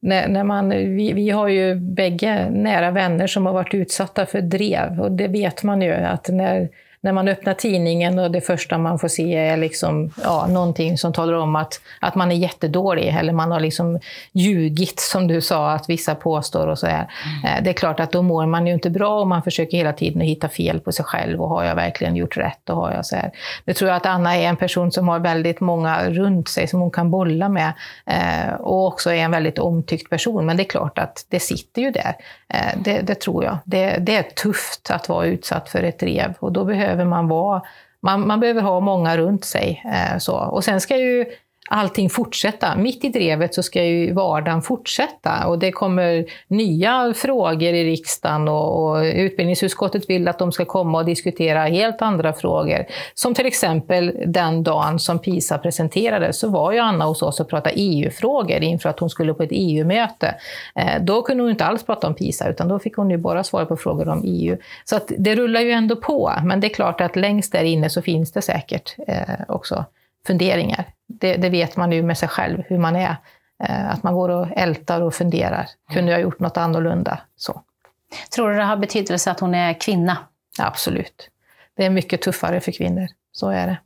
när, 0.02 0.28
när 0.28 0.44
man, 0.44 0.70
vi, 0.70 1.12
vi 1.12 1.30
har 1.30 1.48
ju 1.48 1.74
bägge 1.74 2.50
nära 2.50 2.90
vänner 2.90 3.26
som 3.26 3.46
har 3.46 3.52
varit 3.52 3.74
utsatta 3.74 4.26
för 4.26 4.40
drev 4.40 5.00
och 5.00 5.12
det 5.12 5.28
vet 5.28 5.62
man 5.62 5.82
ju 5.82 5.92
att 5.92 6.28
när 6.28 6.68
när 7.06 7.12
man 7.12 7.28
öppnar 7.28 7.54
tidningen 7.54 8.18
och 8.18 8.30
det 8.30 8.40
första 8.40 8.78
man 8.78 8.98
får 8.98 9.08
se 9.08 9.34
är 9.34 9.56
liksom, 9.56 10.10
ja, 10.22 10.46
någonting 10.46 10.98
som 10.98 11.12
talar 11.12 11.32
om 11.32 11.56
att, 11.56 11.80
att 12.00 12.14
man 12.14 12.32
är 12.32 12.36
jättedålig 12.36 13.16
eller 13.18 13.32
man 13.32 13.52
har 13.52 13.60
liksom 13.60 14.00
ljugit, 14.32 15.00
som 15.00 15.28
du 15.28 15.40
sa 15.40 15.70
att 15.70 15.88
vissa 15.88 16.14
påstår. 16.14 16.66
och 16.66 16.78
så 16.78 16.86
här. 16.86 17.10
Mm. 17.44 17.64
Det 17.64 17.70
är 17.70 17.74
klart 17.74 18.00
att 18.00 18.12
då 18.12 18.22
mår 18.22 18.46
man 18.46 18.66
ju 18.66 18.72
inte 18.72 18.90
bra 18.90 19.20
och 19.20 19.26
man 19.26 19.42
försöker 19.42 19.76
hela 19.76 19.92
tiden 19.92 20.22
att 20.22 20.28
hitta 20.28 20.48
fel 20.48 20.80
på 20.80 20.92
sig 20.92 21.04
själv. 21.04 21.42
och 21.42 21.48
Har 21.48 21.64
jag 21.64 21.74
verkligen 21.74 22.16
gjort 22.16 22.36
rätt? 22.36 22.70
Och 22.70 22.76
har 22.76 22.92
jag 22.92 23.06
så 23.06 23.16
här. 23.16 23.30
Nu 23.64 23.72
tror 23.72 23.88
jag 23.88 23.96
att 23.96 24.06
Anna 24.06 24.36
är 24.36 24.48
en 24.48 24.56
person 24.56 24.92
som 24.92 25.08
har 25.08 25.18
väldigt 25.18 25.60
många 25.60 26.10
runt 26.10 26.48
sig 26.48 26.66
som 26.66 26.80
hon 26.80 26.90
kan 26.90 27.10
bolla 27.10 27.48
med 27.48 27.72
eh, 28.06 28.54
och 28.54 28.86
också 28.86 29.10
är 29.10 29.18
en 29.18 29.30
väldigt 29.30 29.58
omtyckt 29.58 30.10
person. 30.10 30.46
Men 30.46 30.56
det 30.56 30.62
är 30.62 30.68
klart 30.68 30.98
att 30.98 31.26
det 31.28 31.40
sitter 31.40 31.82
ju 31.82 31.90
där. 31.90 32.16
Eh, 32.48 32.78
det, 32.84 33.00
det, 33.00 33.14
tror 33.14 33.44
jag. 33.44 33.58
Det, 33.64 33.96
det 34.00 34.16
är 34.16 34.22
tufft 34.22 34.90
att 34.90 35.08
vara 35.08 35.26
utsatt 35.26 35.68
för 35.68 35.82
ett 35.82 35.98
drev 35.98 36.34
och 36.38 36.52
då 36.52 36.64
behöver 36.64 36.95
behöver 36.96 37.10
man 37.10 37.28
vara 37.28 37.62
man, 38.02 38.26
man, 38.26 38.40
behöver 38.40 38.62
ha 38.62 38.80
många 38.80 39.16
runt 39.16 39.44
sig. 39.44 39.82
Eh, 39.84 40.18
så. 40.18 40.36
Och 40.36 40.64
sen 40.64 40.80
ska 40.80 40.96
ju 40.96 41.26
allting 41.68 42.10
fortsätta. 42.10 42.76
Mitt 42.76 43.04
i 43.04 43.08
drevet 43.08 43.54
så 43.54 43.62
ska 43.62 43.84
ju 43.84 44.12
vardagen 44.12 44.62
fortsätta 44.62 45.46
och 45.46 45.58
det 45.58 45.72
kommer 45.72 46.24
nya 46.48 47.14
frågor 47.16 47.74
i 47.74 47.84
riksdagen 47.84 48.48
och, 48.48 48.90
och 48.90 49.02
utbildningsutskottet 49.02 50.10
vill 50.10 50.28
att 50.28 50.38
de 50.38 50.52
ska 50.52 50.64
komma 50.64 50.98
och 50.98 51.04
diskutera 51.04 51.64
helt 51.64 52.02
andra 52.02 52.32
frågor. 52.32 52.86
Som 53.14 53.34
till 53.34 53.46
exempel 53.46 54.12
den 54.26 54.62
dagen 54.62 54.98
som 54.98 55.18
PISA 55.18 55.58
presenterades 55.58 56.38
så 56.38 56.48
var 56.48 56.72
ju 56.72 56.78
Anna 56.78 57.04
hos 57.04 57.22
oss 57.22 57.40
och 57.40 57.48
pratade 57.48 57.74
EU-frågor 57.76 58.62
inför 58.62 58.88
att 58.88 59.00
hon 59.00 59.10
skulle 59.10 59.34
på 59.34 59.42
ett 59.42 59.52
EU-möte. 59.52 60.34
Eh, 60.74 61.02
då 61.02 61.22
kunde 61.22 61.42
hon 61.42 61.50
inte 61.50 61.64
alls 61.64 61.86
prata 61.86 62.06
om 62.06 62.14
PISA 62.14 62.48
utan 62.48 62.68
då 62.68 62.78
fick 62.78 62.96
hon 62.96 63.10
ju 63.10 63.16
bara 63.16 63.44
svara 63.44 63.66
på 63.66 63.76
frågor 63.76 64.08
om 64.08 64.22
EU. 64.24 64.56
Så 64.84 64.96
att 64.96 65.12
det 65.18 65.34
rullar 65.34 65.60
ju 65.60 65.70
ändå 65.70 65.96
på, 65.96 66.32
men 66.44 66.60
det 66.60 66.66
är 66.66 66.74
klart 66.74 67.00
att 67.00 67.16
längst 67.16 67.52
där 67.52 67.64
inne 67.64 67.90
så 67.90 68.02
finns 68.02 68.32
det 68.32 68.42
säkert 68.42 68.94
eh, 69.06 69.40
också 69.48 69.84
funderingar. 70.26 70.84
Det, 71.06 71.36
det, 71.36 71.48
vet 71.48 71.76
man 71.76 71.92
ju 71.92 72.02
med 72.02 72.18
sig 72.18 72.28
själv, 72.28 72.62
hur 72.66 72.78
man 72.78 72.96
är. 72.96 73.16
Eh, 73.64 73.90
att 73.90 74.02
man 74.02 74.14
går 74.14 74.28
och 74.28 74.46
ältar 74.56 75.00
och 75.00 75.14
funderar. 75.14 75.68
Kunde 75.92 76.12
jag 76.12 76.20
gjort 76.20 76.40
något 76.40 76.56
annorlunda? 76.56 77.20
Så. 77.36 77.62
Tror 78.34 78.50
du 78.50 78.56
det 78.56 78.62
har 78.62 78.76
betydelse 78.76 79.30
att 79.30 79.40
hon 79.40 79.54
är 79.54 79.80
kvinna? 79.80 80.18
Absolut. 80.58 81.30
Det 81.76 81.84
är 81.84 81.90
mycket 81.90 82.22
tuffare 82.22 82.60
för 82.60 82.72
kvinnor. 82.72 83.06
Så 83.32 83.50
är 83.50 83.66
det. 83.66 83.78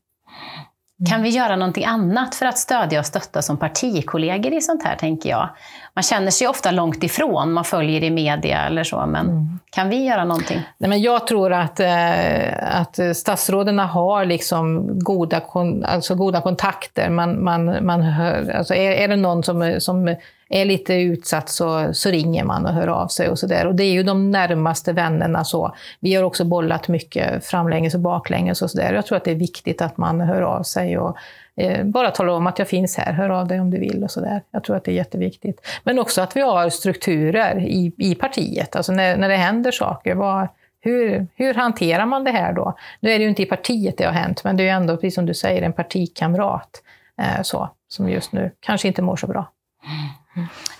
Kan 1.08 1.22
vi 1.22 1.28
göra 1.28 1.56
någonting 1.56 1.84
annat 1.84 2.34
för 2.34 2.46
att 2.46 2.58
stödja 2.58 2.98
och 2.98 3.06
stötta 3.06 3.42
som 3.42 3.56
partikollegor 3.56 4.52
i 4.52 4.60
sånt 4.60 4.82
här, 4.82 4.96
tänker 4.96 5.30
jag? 5.30 5.48
Man 5.94 6.02
känner 6.02 6.30
sig 6.30 6.48
ofta 6.48 6.70
långt 6.70 7.02
ifrån, 7.02 7.52
man 7.52 7.64
följer 7.64 8.02
i 8.02 8.10
media 8.10 8.66
eller 8.66 8.84
så, 8.84 9.06
men 9.06 9.26
mm. 9.26 9.58
kan 9.70 9.88
vi 9.88 10.04
göra 10.04 10.24
någonting? 10.24 10.62
Nej, 10.78 10.90
men 10.90 11.02
jag 11.02 11.26
tror 11.26 11.52
att, 11.52 11.80
eh, 11.80 12.80
att 12.80 13.16
statsråden 13.16 13.78
har 13.78 14.24
liksom 14.24 14.88
goda, 14.98 15.40
alltså 15.84 16.14
goda 16.14 16.40
kontakter. 16.40 17.10
Man, 17.10 17.44
man, 17.44 17.86
man 17.86 18.02
hör, 18.02 18.50
alltså 18.50 18.74
är, 18.74 18.90
är 18.90 19.08
det 19.08 19.16
någon 19.16 19.42
som, 19.42 19.76
som 19.78 20.16
är 20.50 20.64
lite 20.64 20.94
utsatt 20.94 21.48
så, 21.48 21.94
så 21.94 22.10
ringer 22.10 22.44
man 22.44 22.66
och 22.66 22.72
hör 22.72 22.86
av 22.86 23.08
sig 23.08 23.28
och 23.28 23.38
sådär. 23.38 23.66
Och 23.66 23.74
det 23.74 23.84
är 23.84 23.92
ju 23.92 24.02
de 24.02 24.30
närmaste 24.30 24.92
vännerna 24.92 25.44
så. 25.44 25.74
Vi 26.00 26.14
har 26.14 26.24
också 26.24 26.44
bollat 26.44 26.88
mycket 26.88 27.46
framlänges 27.46 27.94
och 27.94 28.00
baklänges 28.00 28.62
och 28.62 28.70
sådär. 28.70 28.92
Jag 28.92 29.06
tror 29.06 29.16
att 29.16 29.24
det 29.24 29.30
är 29.30 29.34
viktigt 29.34 29.82
att 29.82 29.96
man 29.96 30.20
hör 30.20 30.42
av 30.42 30.62
sig 30.62 30.98
och 30.98 31.16
eh, 31.56 31.84
bara 31.84 32.10
talar 32.10 32.32
om 32.32 32.46
att 32.46 32.58
jag 32.58 32.68
finns 32.68 32.96
här, 32.96 33.12
hör 33.12 33.30
av 33.30 33.48
dig 33.48 33.60
om 33.60 33.70
du 33.70 33.78
vill 33.78 34.04
och 34.04 34.10
sådär. 34.10 34.42
Jag 34.50 34.64
tror 34.64 34.76
att 34.76 34.84
det 34.84 34.90
är 34.90 34.94
jätteviktigt. 34.94 35.66
Men 35.84 35.98
också 35.98 36.22
att 36.22 36.36
vi 36.36 36.40
har 36.40 36.70
strukturer 36.70 37.58
i, 37.58 37.92
i 37.96 38.14
partiet, 38.14 38.76
alltså 38.76 38.92
när, 38.92 39.16
när 39.16 39.28
det 39.28 39.36
händer 39.36 39.70
saker. 39.70 40.14
Vad, 40.14 40.48
hur, 40.80 41.26
hur 41.34 41.54
hanterar 41.54 42.06
man 42.06 42.24
det 42.24 42.30
här 42.30 42.52
då? 42.52 42.74
Nu 43.00 43.10
är 43.10 43.18
det 43.18 43.22
ju 43.22 43.28
inte 43.28 43.42
i 43.42 43.46
partiet 43.46 43.98
det 43.98 44.04
har 44.04 44.12
hänt, 44.12 44.44
men 44.44 44.56
det 44.56 44.62
är 44.62 44.64
ju 44.64 44.70
ändå, 44.70 44.96
precis 44.96 45.14
som 45.14 45.26
du 45.26 45.34
säger, 45.34 45.62
en 45.62 45.72
partikamrat 45.72 46.82
eh, 47.18 47.42
så, 47.42 47.70
som 47.88 48.10
just 48.10 48.32
nu 48.32 48.50
kanske 48.60 48.88
inte 48.88 49.02
mår 49.02 49.16
så 49.16 49.26
bra. 49.26 49.50
Mm. 49.84 50.19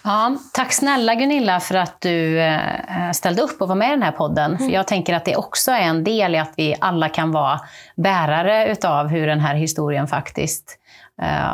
Ja, 0.05 0.37
tack 0.53 0.73
snälla 0.73 1.15
Gunilla 1.15 1.61
för 1.61 1.75
att 1.75 2.01
du 2.01 2.41
eh, 2.41 3.11
ställde 3.15 3.43
upp 3.43 3.63
och 3.63 3.69
var 3.69 3.75
med 3.75 3.89
i 3.89 3.91
den 3.91 4.03
här 4.03 4.13
podden. 4.13 4.55
Mm. 4.55 4.59
För 4.59 4.75
jag 4.75 4.87
tänker 4.87 5.15
att 5.15 5.25
det 5.25 5.37
också 5.37 5.71
är 5.71 5.81
en 5.81 6.05
del 6.05 6.35
i 6.35 6.39
att 6.39 6.53
vi 6.57 6.77
alla 6.81 7.09
kan 7.09 7.33
vara 7.33 7.61
bärare 7.97 8.73
utav 8.73 9.09
hur 9.09 9.27
den 9.27 9.41
här 9.41 9.55
historien 9.55 10.07
faktiskt 10.07 10.79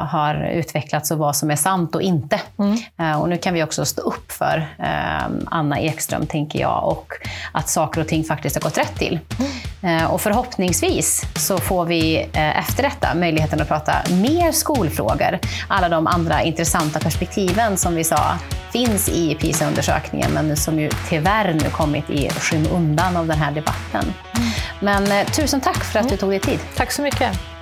har 0.07 0.50
utvecklats 0.50 1.11
och 1.11 1.18
vad 1.18 1.37
som 1.37 1.50
är 1.50 1.57
sant 1.57 1.94
och 1.94 2.02
inte. 2.02 2.40
Mm. 2.59 2.79
Eh, 2.98 3.20
och 3.20 3.29
nu 3.29 3.37
kan 3.38 3.55
vi 3.55 3.62
också 3.62 3.85
stå 3.85 4.02
upp 4.02 4.33
för 4.33 4.68
eh, 4.79 5.26
Anna 5.46 5.81
Ekström, 5.81 6.26
tänker 6.26 6.61
jag, 6.61 6.85
och 6.88 7.12
att 7.52 7.68
saker 7.68 8.00
och 8.00 8.09
ting 8.09 8.24
faktiskt 8.24 8.57
har 8.57 8.62
gått 8.62 8.79
rätt 8.79 8.94
till. 8.98 9.18
Mm. 9.83 10.07
Och 10.07 10.20
förhoppningsvis 10.20 11.24
så 11.37 11.59
får 11.59 11.85
vi 11.85 12.16
efter 12.33 12.83
detta 12.83 13.14
möjligheten 13.14 13.61
att 13.61 13.68
prata 13.68 13.92
mer 14.11 14.52
skolfrågor. 14.52 15.38
Alla 15.68 15.88
de 15.88 16.07
andra 16.07 16.42
intressanta 16.42 16.98
perspektiven 16.98 17.76
som 17.76 17.94
vi 17.94 18.05
sa 18.05 18.18
finns 18.72 19.09
i 19.09 19.35
PISA-undersökningen, 19.35 20.31
men 20.31 20.57
som 20.57 20.81
ju 20.81 20.90
tyvärr 21.09 21.55
nu 21.55 21.70
kommit 21.70 22.11
i 22.11 22.31
skymundan 22.31 23.16
av 23.16 23.26
den 23.26 23.38
här 23.38 23.52
debatten. 23.52 24.14
Mm. 24.37 24.48
Men 24.81 25.26
tusen 25.26 25.61
tack 25.61 25.85
för 25.85 25.98
att 25.98 26.09
du 26.09 26.16
tog 26.16 26.31
dig 26.31 26.40
tid. 26.40 26.59
Tack 26.76 26.92
så 26.92 27.02
mycket. 27.02 27.56